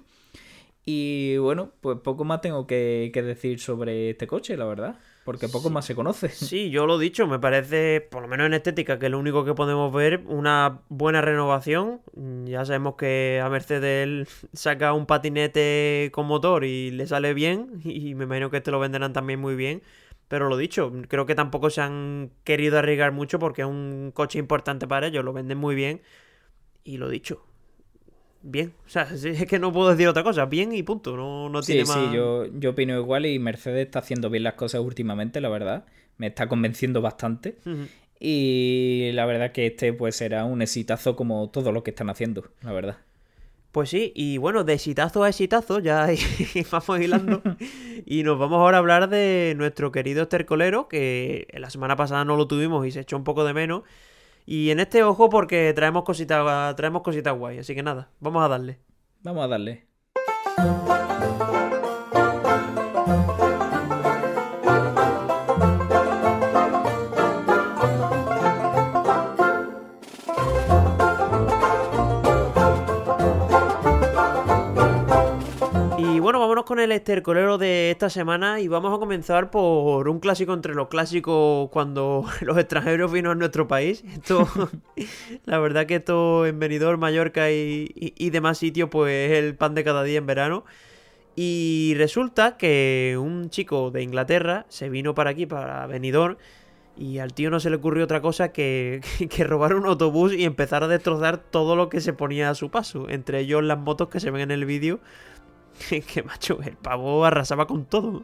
[0.85, 4.99] Y bueno, pues poco más tengo que, decir sobre este coche, la verdad.
[5.23, 6.27] Porque poco más se conoce.
[6.29, 9.19] Sí, yo lo he dicho, me parece, por lo menos en estética, que es lo
[9.19, 12.01] único que podemos ver, una buena renovación.
[12.43, 17.81] Ya sabemos que a Mercedes saca un patinete con motor y le sale bien.
[17.85, 19.81] Y me imagino que este lo venderán también muy bien.
[20.33, 24.39] Pero lo dicho, creo que tampoco se han querido arriesgar mucho porque es un coche
[24.39, 26.01] importante para ellos, lo venden muy bien.
[26.83, 27.45] Y lo dicho,
[28.41, 28.73] bien.
[28.83, 31.15] O sea, es que no puedo decir otra cosa, bien y punto.
[31.15, 32.09] No, no tiene más.
[32.09, 35.85] Sí, yo, yo opino igual y Mercedes está haciendo bien las cosas últimamente, la verdad.
[36.17, 37.59] Me está convenciendo bastante.
[38.19, 42.49] Y la verdad que este pues será un exitazo como todo lo que están haciendo,
[42.63, 42.97] la verdad.
[43.73, 46.07] Pues sí, y bueno, de exitazo a exitazo, ya
[46.71, 47.41] vamos hilando.
[48.05, 52.35] y nos vamos ahora a hablar de nuestro querido estercolero, que la semana pasada no
[52.35, 53.81] lo tuvimos y se echó un poco de menos.
[54.45, 58.47] Y en este ojo porque traemos cositas, traemos cositas guay, así que nada, vamos a
[58.47, 58.77] darle.
[59.23, 59.87] Vamos a darle.
[76.79, 81.69] El estercolero de esta semana y vamos a comenzar por un clásico entre los clásicos
[81.69, 84.03] cuando los extranjeros vino a nuestro país.
[84.13, 84.47] Esto,
[85.45, 89.83] la verdad que esto en Benidorm, Mallorca y, demás sitios, pues es el pan de
[89.83, 90.65] cada día en verano.
[91.35, 96.37] Y resulta que un chico de Inglaterra se vino para aquí, para Benidorm,
[96.95, 100.45] y al tío no se le ocurrió otra cosa que, que, robar un autobús y
[100.45, 103.09] empezar a destrozar todo lo que se ponía a su paso.
[103.09, 104.99] Entre ellos las motos que se ven en el vídeo
[106.13, 108.23] que macho, el pavo arrasaba con todo.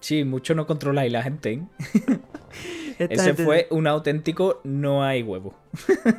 [0.00, 1.52] Sí, mucho no controláis la gente.
[1.52, 2.18] ¿eh?
[2.98, 5.54] Ese fue un auténtico no hay huevo.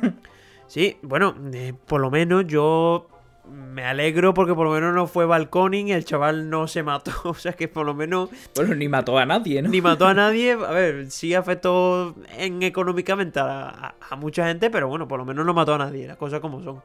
[0.66, 3.08] sí, bueno, eh, por lo menos yo
[3.50, 7.12] me alegro porque por lo menos no fue balconing y el chaval no se mató.
[7.24, 8.30] O sea que por lo menos.
[8.54, 9.68] Bueno, ni mató a nadie, ¿no?
[9.68, 10.52] Ni mató a nadie.
[10.52, 15.44] A ver, sí afectó en económicamente a, a mucha gente, pero bueno, por lo menos
[15.44, 16.06] no mató a nadie.
[16.06, 16.82] Las cosas como son.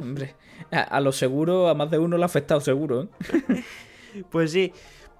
[0.00, 0.34] Hombre,
[0.70, 3.64] a, lo seguro, a más de uno le ha afectado seguro, ¿eh?
[4.30, 4.72] pues sí.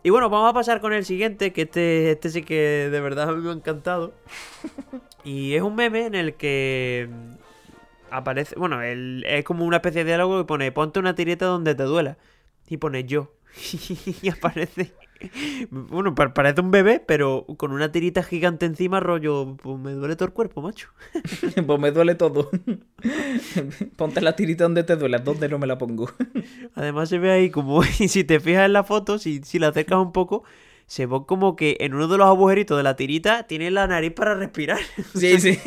[0.02, 3.34] Y bueno, vamos a pasar con el siguiente, que este, este sí que de verdad
[3.34, 4.14] me ha encantado.
[5.24, 7.08] Y es un meme en el que
[8.10, 11.84] aparece, bueno, es como una especie de diálogo que pone, ponte una tireta donde te
[11.84, 12.18] duela.
[12.68, 13.32] Y pone yo.
[14.22, 14.92] y aparece
[15.70, 20.26] bueno, parece un bebé, pero con una tirita gigante encima, rollo, pues me duele todo
[20.26, 20.88] el cuerpo, macho.
[21.66, 22.50] pues me duele todo.
[23.96, 26.10] Ponte la tirita donde te duele, ¿dónde no me la pongo?
[26.74, 29.68] Además se ve ahí como, y si te fijas en la foto, si, si la
[29.68, 30.44] acercas un poco,
[30.86, 34.12] se ve como que en uno de los agujeritos de la tirita tiene la nariz
[34.12, 34.78] para respirar.
[35.14, 35.58] Sí, sí.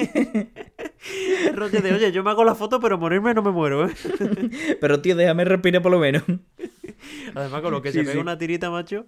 [1.53, 3.93] rollo de, oye, yo me hago la foto, pero morirme no me muero, ¿eh?
[4.79, 6.23] pero tío, déjame respirar por lo menos.
[7.35, 9.05] Además, con lo que se ve una tirita, macho.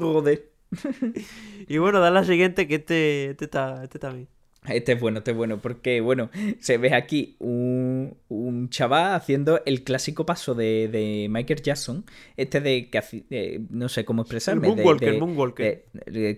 [0.00, 0.50] Joder.
[1.68, 4.28] y bueno, da la siguiente que este, este, está, este está bien.
[4.66, 9.60] Este es bueno, este es bueno, porque bueno, se ve aquí un, un chaval haciendo
[9.66, 12.06] el clásico paso de, de Michael Jackson,
[12.38, 14.68] este de que no sé cómo expresarme.
[14.68, 15.84] El Moonwalker, de, Moonwalker.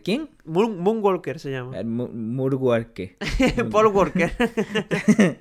[0.03, 0.29] ¿Quién?
[0.47, 1.79] Moon- Moonwalker se llama.
[1.79, 3.17] El Murwarke.
[3.71, 4.33] Paul Walker.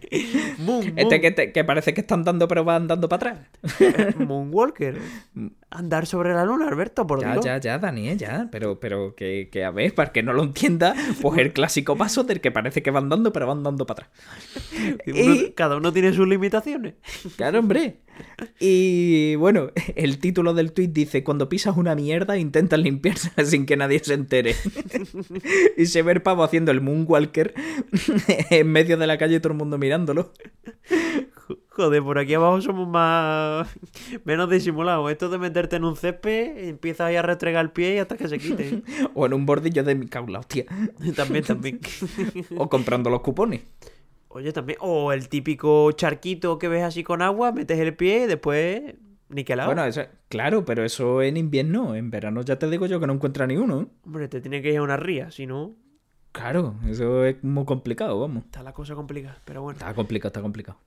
[0.60, 4.16] Moon, Este Moon- que, te- que parece que están dando pero van dando para atrás.
[4.18, 4.98] Moonwalker.
[5.70, 7.46] Andar sobre la luna, Alberto, por Ya, Dios.
[7.46, 8.48] ya, ya, Dani, eh, ya.
[8.52, 12.24] Pero, pero que, que a ver, para que no lo entienda, pues el clásico paso
[12.24, 14.20] del que parece que van dando, pero van dando para atrás.
[15.06, 16.96] Y uno- y- Cada uno tiene sus limitaciones.
[17.36, 17.98] Claro, hombre.
[18.60, 23.78] Y bueno, el título del tweet dice: Cuando pisas una mierda, intentas limpiársela sin que
[23.78, 24.56] nadie se entere.
[25.78, 27.54] y se ve el pavo haciendo el Moonwalker
[28.50, 30.32] en medio de la calle y todo el mundo mirándolo.
[31.70, 33.68] Joder, por aquí abajo somos más.
[34.24, 35.12] menos disimulados.
[35.12, 38.28] Esto de meterte en un césped, empiezas ahí a restregar el pie y hasta que
[38.28, 38.82] se quite.
[39.14, 40.66] O en un bordillo de mi caula, hostia.
[41.16, 41.80] también, también.
[42.58, 43.62] O comprando los cupones.
[44.36, 44.78] Oye, también.
[44.82, 48.96] O el típico charquito que ves así con agua, metes el pie y después.
[49.30, 49.70] Niquelado.
[49.70, 51.96] Bueno, eso, claro, pero eso en invierno.
[51.96, 53.88] En verano ya te digo yo que no encuentra ni uno.
[54.06, 55.74] Hombre, te tiene que ir a una ría, si no.
[56.34, 58.44] Claro, eso es muy complicado, vamos.
[58.44, 59.80] Está la cosa complicada, pero bueno.
[59.80, 60.78] Está complicado, está complicado.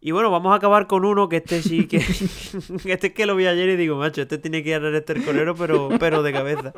[0.00, 1.96] Y bueno, vamos a acabar con uno que este sí que.
[2.84, 5.56] este es que lo vi ayer y digo, macho, este tiene que ir al estercolero,
[5.56, 6.72] pero, pero de cabeza.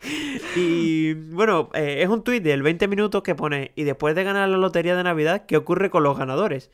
[0.56, 4.48] Y bueno, eh, es un tuit del 20 minutos que pone, y después de ganar
[4.48, 6.70] la lotería de Navidad, ¿qué ocurre con los ganadores?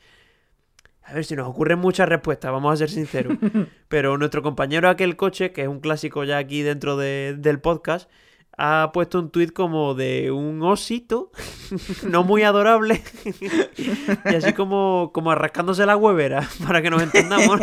[1.03, 3.37] A ver si nos ocurren muchas respuestas, vamos a ser sinceros.
[3.87, 8.09] Pero nuestro compañero aquel coche, que es un clásico ya aquí dentro de- del podcast,
[8.57, 11.31] ha puesto un tuit como de un osito,
[12.09, 13.03] no muy adorable,
[14.25, 17.59] y así como, como arrascándose la huevera, para que nos entendamos.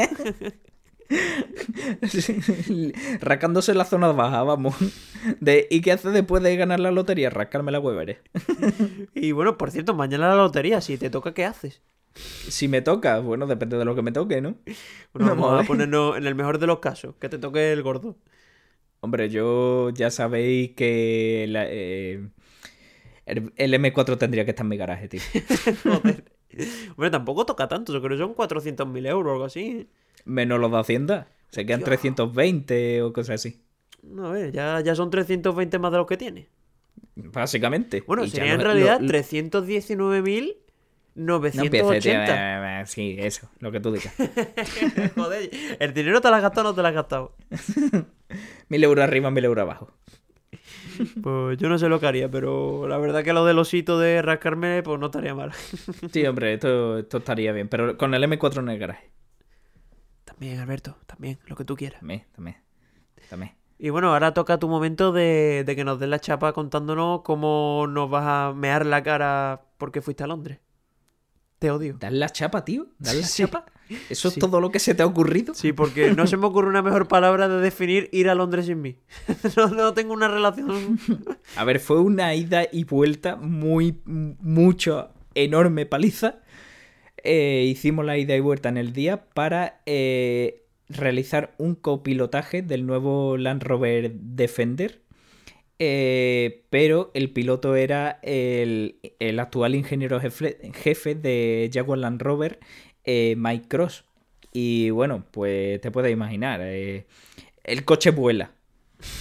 [3.20, 4.74] Rascándose la zona baja, vamos.
[5.40, 7.30] De, ¿Y qué hace después de ganar la lotería?
[7.30, 8.20] Rascarme la huevere.
[9.14, 11.82] Y bueno, por cierto, mañana la lotería, si te toca, ¿qué haces?
[12.14, 14.56] Si me toca, bueno, depende de lo que me toque, ¿no?
[15.14, 17.82] Bueno, Vamos vamos a ponernos en el mejor de los casos, que te toque el
[17.82, 18.16] gordo.
[19.00, 22.28] Hombre, yo ya sabéis que la- eh,
[23.26, 25.20] el, el M4 tendría que estar en mi garaje, tío.
[25.84, 26.24] Joder.
[26.96, 29.60] Hombre, tampoco toca tanto, yo creo que son 400.000 euros o algo así.
[29.64, 29.86] ¿eh?
[30.24, 31.26] Menos los de Hacienda.
[31.50, 31.96] Se quedan Hostia.
[31.98, 33.60] 320 o cosas así.
[34.02, 36.48] No, a ver, ya, ya son 320 más de los que tiene.
[37.14, 38.02] Básicamente.
[38.06, 40.56] Bueno, sería en lo- realidad lo- 319.980.
[41.14, 41.52] No tío.
[42.02, 44.14] eh, eh, Sí, eso, lo que tú digas.
[45.14, 47.34] Joder, ¿el dinero te lo has gastado o no te lo has gastado?
[48.68, 49.90] Mil euros arriba, mil euros abajo.
[51.22, 54.22] Pues yo no sé lo que haría, pero la verdad que lo del osito de
[54.22, 55.52] rascarme, pues no estaría mal.
[56.12, 57.68] Sí, hombre, esto, esto estaría bien.
[57.68, 59.10] Pero con el M4 en el garaje.
[60.42, 62.00] También, Alberto, también, lo que tú quieras.
[62.00, 62.56] También, también.
[63.30, 63.52] También.
[63.78, 67.86] Y bueno, ahora toca tu momento de, de que nos des la chapa contándonos cómo
[67.88, 70.58] nos vas a mear la cara porque fuiste a Londres.
[71.60, 71.96] Te odio.
[72.00, 72.88] ¿Das la chapa, tío?
[72.98, 73.44] ¿Das la Sí.
[73.44, 73.66] chapa?
[74.10, 74.40] ¿Eso Sí.
[74.40, 75.54] es todo lo que se te ha ocurrido?
[75.54, 78.82] Sí, porque no se me ocurre una mejor palabra de definir ir a Londres sin
[78.82, 78.98] mí.
[79.56, 80.98] no, no tengo una relación.
[81.56, 86.40] A ver, fue una ida y vuelta muy, mucho, enorme paliza.
[87.22, 92.86] Eh, hicimos la ida y vuelta en el día para eh, realizar un copilotaje del
[92.86, 95.00] nuevo Land Rover Defender.
[95.78, 102.58] Eh, pero el piloto era el, el actual ingeniero jefe, jefe de Jaguar Land Rover,
[103.06, 104.04] Mike Cross.
[104.52, 108.52] Y bueno, pues te puedes imaginar, el coche vuela.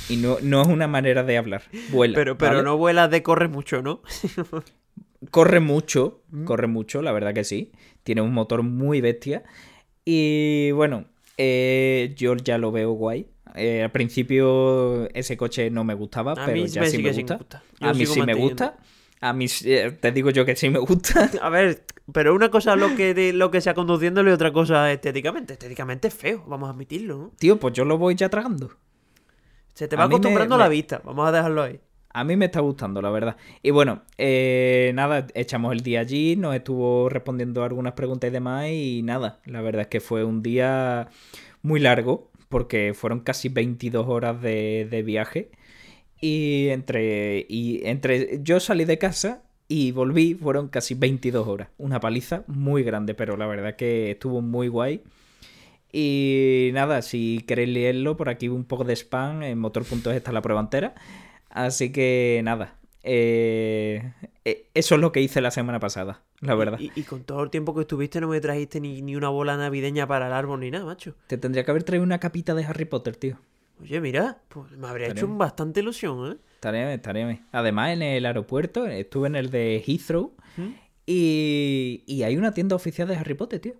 [0.09, 2.13] Y no, no es una manera de hablar, vuela.
[2.15, 2.63] Pero, pero ¿vale?
[2.63, 4.01] no vuelas de corre mucho, ¿no?
[5.29, 6.45] Corre mucho, Mm.
[6.45, 7.71] corre mucho, la verdad que sí.
[8.03, 9.43] Tiene un motor muy bestia.
[10.05, 11.05] Y bueno,
[11.37, 13.27] eh, yo ya lo veo guay.
[13.55, 17.63] Eh, al principio ese coche no me gustaba, A pero ya sí me gusta.
[17.81, 18.65] A mí sí me manteniendo.
[18.65, 18.77] gusta.
[19.19, 21.29] A mí eh, te digo yo que sí me gusta.
[21.41, 24.91] A ver, pero una cosa es lo que, lo que sea conduciéndolo y otra cosa
[24.91, 25.53] estéticamente.
[25.53, 27.31] Estéticamente es feo, vamos a admitirlo, ¿no?
[27.37, 28.71] Tío, pues yo lo voy ya tragando.
[29.73, 31.79] Se te A va me- acostumbrando me- la vista, vamos a dejarlo ahí.
[32.13, 33.37] A mí me está gustando, la verdad.
[33.63, 38.67] Y bueno, eh, nada, echamos el día allí, nos estuvo respondiendo algunas preguntas y demás
[38.69, 41.09] y nada, la verdad es que fue un día
[41.61, 45.51] muy largo porque fueron casi 22 horas de, de viaje
[46.21, 51.69] y entre, y entre yo salí de casa y volví fueron casi 22 horas.
[51.77, 55.01] Una paliza muy grande, pero la verdad que estuvo muy guay.
[55.93, 60.41] Y nada, si queréis leerlo, por aquí un poco de spam, en motor.es está la
[60.41, 60.93] prueba entera.
[61.51, 64.13] Así que nada, eh,
[64.45, 66.79] eh, eso es lo que hice la semana pasada, la verdad.
[66.79, 69.57] Y, y con todo el tiempo que estuviste no me trajiste ni, ni una bola
[69.57, 71.15] navideña para el árbol ni nada, macho.
[71.27, 73.37] Te tendría que haber traído una capita de Harry Potter, tío.
[73.81, 76.37] Oye, mira, pues me habría hecho bastante ilusión, ¿eh?
[76.53, 77.45] Estaría bien.
[77.51, 80.69] Además, en el aeropuerto, estuve en el de Heathrow ¿Mm?
[81.07, 83.73] y, y hay una tienda oficial de Harry Potter, tío.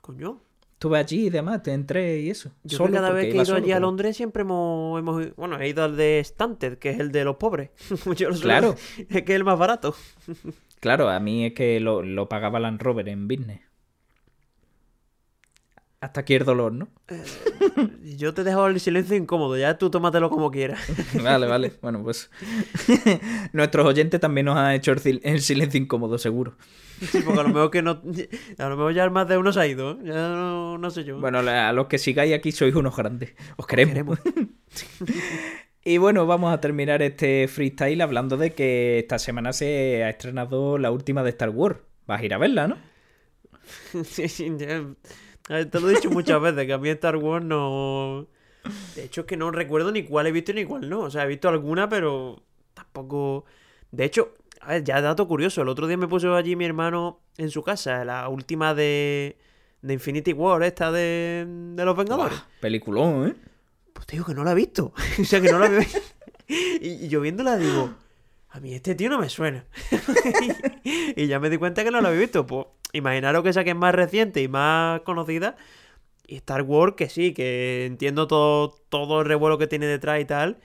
[0.00, 0.40] Coño.
[0.76, 2.50] Estuve allí y demás, te entré y eso.
[2.62, 5.58] Yo Solo que cada vez que he ido allí a Londres siempre hemos, hemos- Bueno,
[5.58, 7.70] he ido al de Stanted, que es el de los pobres.
[8.16, 8.76] Yo lo suelo- Claro.
[9.08, 9.94] Es que es el más barato.
[10.78, 13.60] Claro, a mí es que lo, lo pagaba Land Rover en business.
[16.00, 16.88] Hasta aquí el dolor, ¿no?
[18.16, 20.78] Yo te he dejado el silencio incómodo, ya tú tómatelo como quieras.
[21.22, 21.72] Vale, vale.
[21.80, 22.30] Bueno, pues.
[23.52, 26.54] Nuestros oyentes también nos han hecho el, sil- el silencio incómodo, seguro.
[27.00, 28.02] Sí, porque a lo mejor que no.
[28.58, 29.96] A lo mejor ya más de uno se ha ido, ¿eh?
[30.04, 31.18] Ya no, no sé yo.
[31.18, 33.34] Bueno, a los que sigáis aquí sois unos grandes.
[33.56, 33.94] Os queremos.
[33.94, 34.18] queremos.
[35.88, 40.78] Y bueno, vamos a terminar este freestyle hablando de que esta semana se ha estrenado
[40.78, 41.78] la última de Star Wars.
[42.08, 42.76] Vas a ir a verla, ¿no?
[45.46, 48.26] Te lo he dicho muchas veces, que a mí Star Wars no...
[48.96, 51.00] De hecho es que no recuerdo ni cuál he visto ni cuál no.
[51.00, 52.42] O sea, he visto alguna, pero
[52.74, 53.44] tampoco...
[53.92, 55.62] De hecho, a ver, ya dato curioso.
[55.62, 59.38] El otro día me puso allí mi hermano en su casa, la última de...
[59.82, 62.42] De Infinity War, esta de, de los Vengadores.
[62.60, 63.34] Peliculón, ¿eh?
[63.92, 64.92] Pues te digo que no la he visto.
[65.20, 65.82] o sea, que no la veo.
[66.48, 67.94] y, y yo viéndola digo,
[68.48, 69.64] a mí este tío no me suena.
[70.84, 72.46] y ya me di cuenta que no la había visto.
[72.46, 72.66] Pues
[72.96, 75.56] imaginaros que esa que es más reciente y más conocida.
[76.26, 80.24] Y Star Wars, que sí, que entiendo todo, todo el revuelo que tiene detrás y
[80.24, 80.58] tal.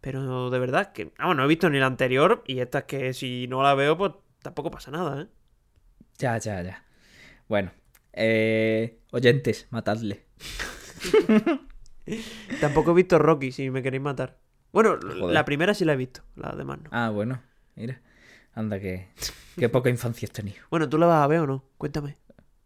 [0.00, 2.42] Pero de verdad que, no he visto ni la anterior.
[2.46, 4.12] Y esta es que si no la veo, pues
[4.42, 5.26] tampoco pasa nada, ¿eh?
[6.18, 6.84] Ya, ya, ya.
[7.48, 7.72] Bueno,
[8.12, 10.24] eh, oyentes, matadle.
[12.60, 14.38] Tampoco he visto Rocky, si me queréis matar.
[14.72, 15.34] Bueno, Joder.
[15.34, 16.90] la primera sí la he visto, la demás no.
[16.92, 17.42] Ah, bueno,
[17.74, 18.00] mira.
[18.54, 19.08] Anda, que,
[19.56, 20.56] qué poca infancia has tenido.
[20.70, 21.64] Bueno, ¿tú la vas a ver o no?
[21.78, 22.16] Cuéntame.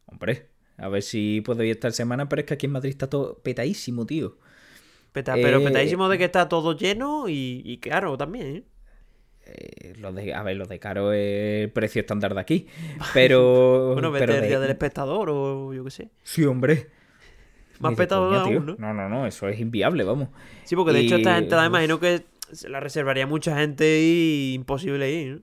[0.07, 3.09] Hombre, a ver si puedo ir esta semana, pero es que aquí en Madrid está
[3.09, 4.39] todo petadísimo, tío.
[5.13, 8.65] Peta- pero Eh, petadísimo de que está todo lleno y, y caro también, ¿eh?
[9.47, 12.67] Eh, lo de, a ver, lo de caro es el precio estándar de aquí.
[13.15, 13.95] Pero.
[13.95, 16.11] Bueno, vete pero el de- día del espectador o yo qué sé.
[16.23, 16.89] Sí, hombre.
[17.81, 18.67] Más Ni de petado coña, aún.
[18.67, 18.77] ¿no?
[18.79, 20.29] No, no, no, eso es inviable, vamos.
[20.65, 22.23] Sí, porque de hecho esta Y- entrada imagino que
[22.53, 25.41] se la reservaría mucha gente y imposible ir, ¿no?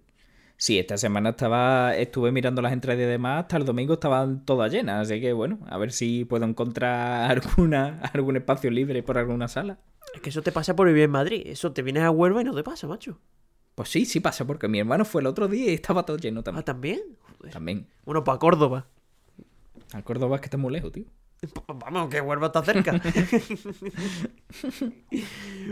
[0.60, 4.72] Sí, esta semana estaba, estuve mirando las entradas y demás, hasta el domingo estaban todas
[4.72, 9.48] llenas, así que bueno, a ver si puedo encontrar alguna, algún espacio libre por alguna
[9.48, 9.78] sala.
[10.16, 11.44] Es que eso te pasa por vivir en Madrid.
[11.46, 13.20] Eso te vienes a Huelva y no te pasa, macho.
[13.76, 16.40] Pues sí, sí pasa, porque mi hermano fue el otro día y estaba todo lleno
[16.40, 16.64] Ah, también.
[16.66, 17.02] ¿también?
[17.38, 17.54] Joder.
[17.54, 17.88] También.
[18.04, 18.88] Bueno, para Córdoba.
[19.94, 21.06] Al Córdoba es que está muy lejos, tío.
[21.40, 23.00] Pues Vamos, que Huelva está cerca.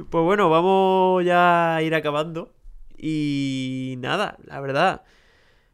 [0.10, 2.54] pues bueno, vamos ya a ir acabando.
[2.98, 5.04] Y nada, la verdad.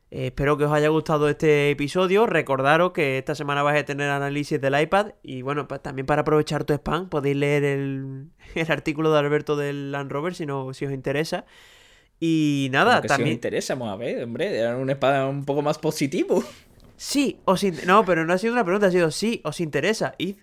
[0.10, 2.26] eh, espero que os haya gustado este episodio.
[2.26, 5.14] Recordaros que esta semana vais a tener análisis del iPad.
[5.24, 9.56] Y bueno, pues también para aprovechar tu spam, podéis leer el, el artículo de Alberto
[9.56, 11.46] del Land Rover si, no, si os interesa.
[12.20, 13.34] Y nada, que si os también.
[13.36, 16.44] interesa, vamos a ver, hombre, era un espada un poco más positivo.
[16.96, 20.14] Sí, os in- No, pero no ha sido una pregunta, ha sido sí, os interesa.
[20.20, 20.36] Id.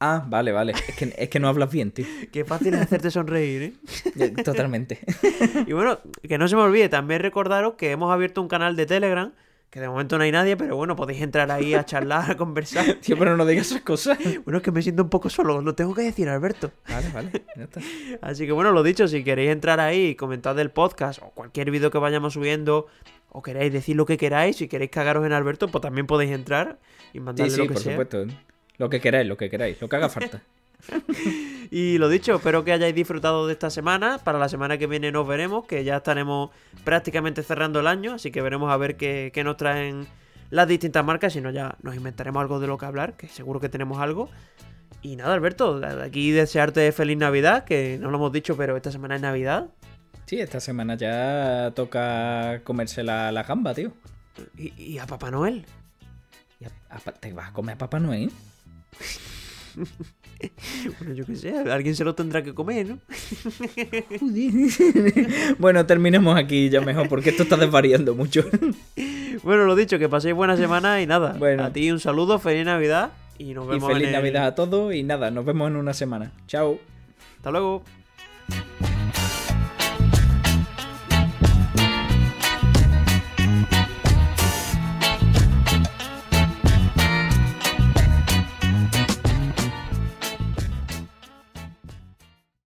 [0.00, 0.72] Ah, vale, vale.
[0.88, 2.04] Es que, es que no hablas bien, tío.
[2.32, 3.72] Qué fácil es hacerte sonreír, ¿eh?
[4.18, 4.98] Eh, Totalmente.
[5.66, 8.86] Y bueno, que no se me olvide, también recordaros que hemos abierto un canal de
[8.86, 9.32] Telegram,
[9.70, 12.94] que de momento no hay nadie, pero bueno, podéis entrar ahí a charlar, a conversar.
[13.00, 14.18] Tío, pero no digas esas cosas.
[14.44, 16.70] Bueno, es que me siento un poco solo, lo tengo que decir, Alberto.
[16.88, 17.80] Vale, vale, ya está.
[18.20, 21.70] Así que bueno, lo dicho, si queréis entrar ahí y comentar del podcast o cualquier
[21.70, 22.86] vídeo que vayamos subiendo,
[23.30, 26.78] o queréis decir lo que queráis, si queréis cagaros en Alberto, pues también podéis entrar
[27.12, 27.92] y Sí, mandarle sí, lo que por sea.
[27.94, 28.26] supuesto.
[28.78, 30.42] Lo que queráis, lo que queráis, lo que haga falta.
[31.70, 34.18] Y lo dicho, espero que hayáis disfrutado de esta semana.
[34.22, 36.50] Para la semana que viene nos veremos, que ya estaremos
[36.84, 40.06] prácticamente cerrando el año, así que veremos a ver qué, qué nos traen
[40.50, 41.32] las distintas marcas.
[41.32, 44.28] Si no, ya nos inventaremos algo de lo que hablar, que seguro que tenemos algo.
[45.02, 49.16] Y nada, Alberto, aquí desearte feliz Navidad, que no lo hemos dicho, pero esta semana
[49.16, 49.66] es Navidad.
[50.26, 53.90] Sí, esta semana ya toca comerse la, la gamba, tío.
[54.56, 55.64] Y, y a Papá Noel.
[56.60, 58.30] Y a- a- ¿Te vas a comer a Papá Noel?
[60.98, 62.98] Bueno, yo qué sé, alguien se lo tendrá que comer, ¿no?
[65.58, 68.44] bueno, terminemos aquí ya mejor, porque esto está desvariando mucho.
[69.42, 71.34] Bueno, lo dicho, que paséis buena semana y nada.
[71.38, 71.64] Bueno.
[71.64, 74.54] A ti un saludo, feliz Navidad y nos y vemos feliz en el- Navidad a
[74.54, 76.30] todos y nada, nos vemos en una semana.
[76.46, 76.78] Chao.
[77.38, 77.82] Hasta luego.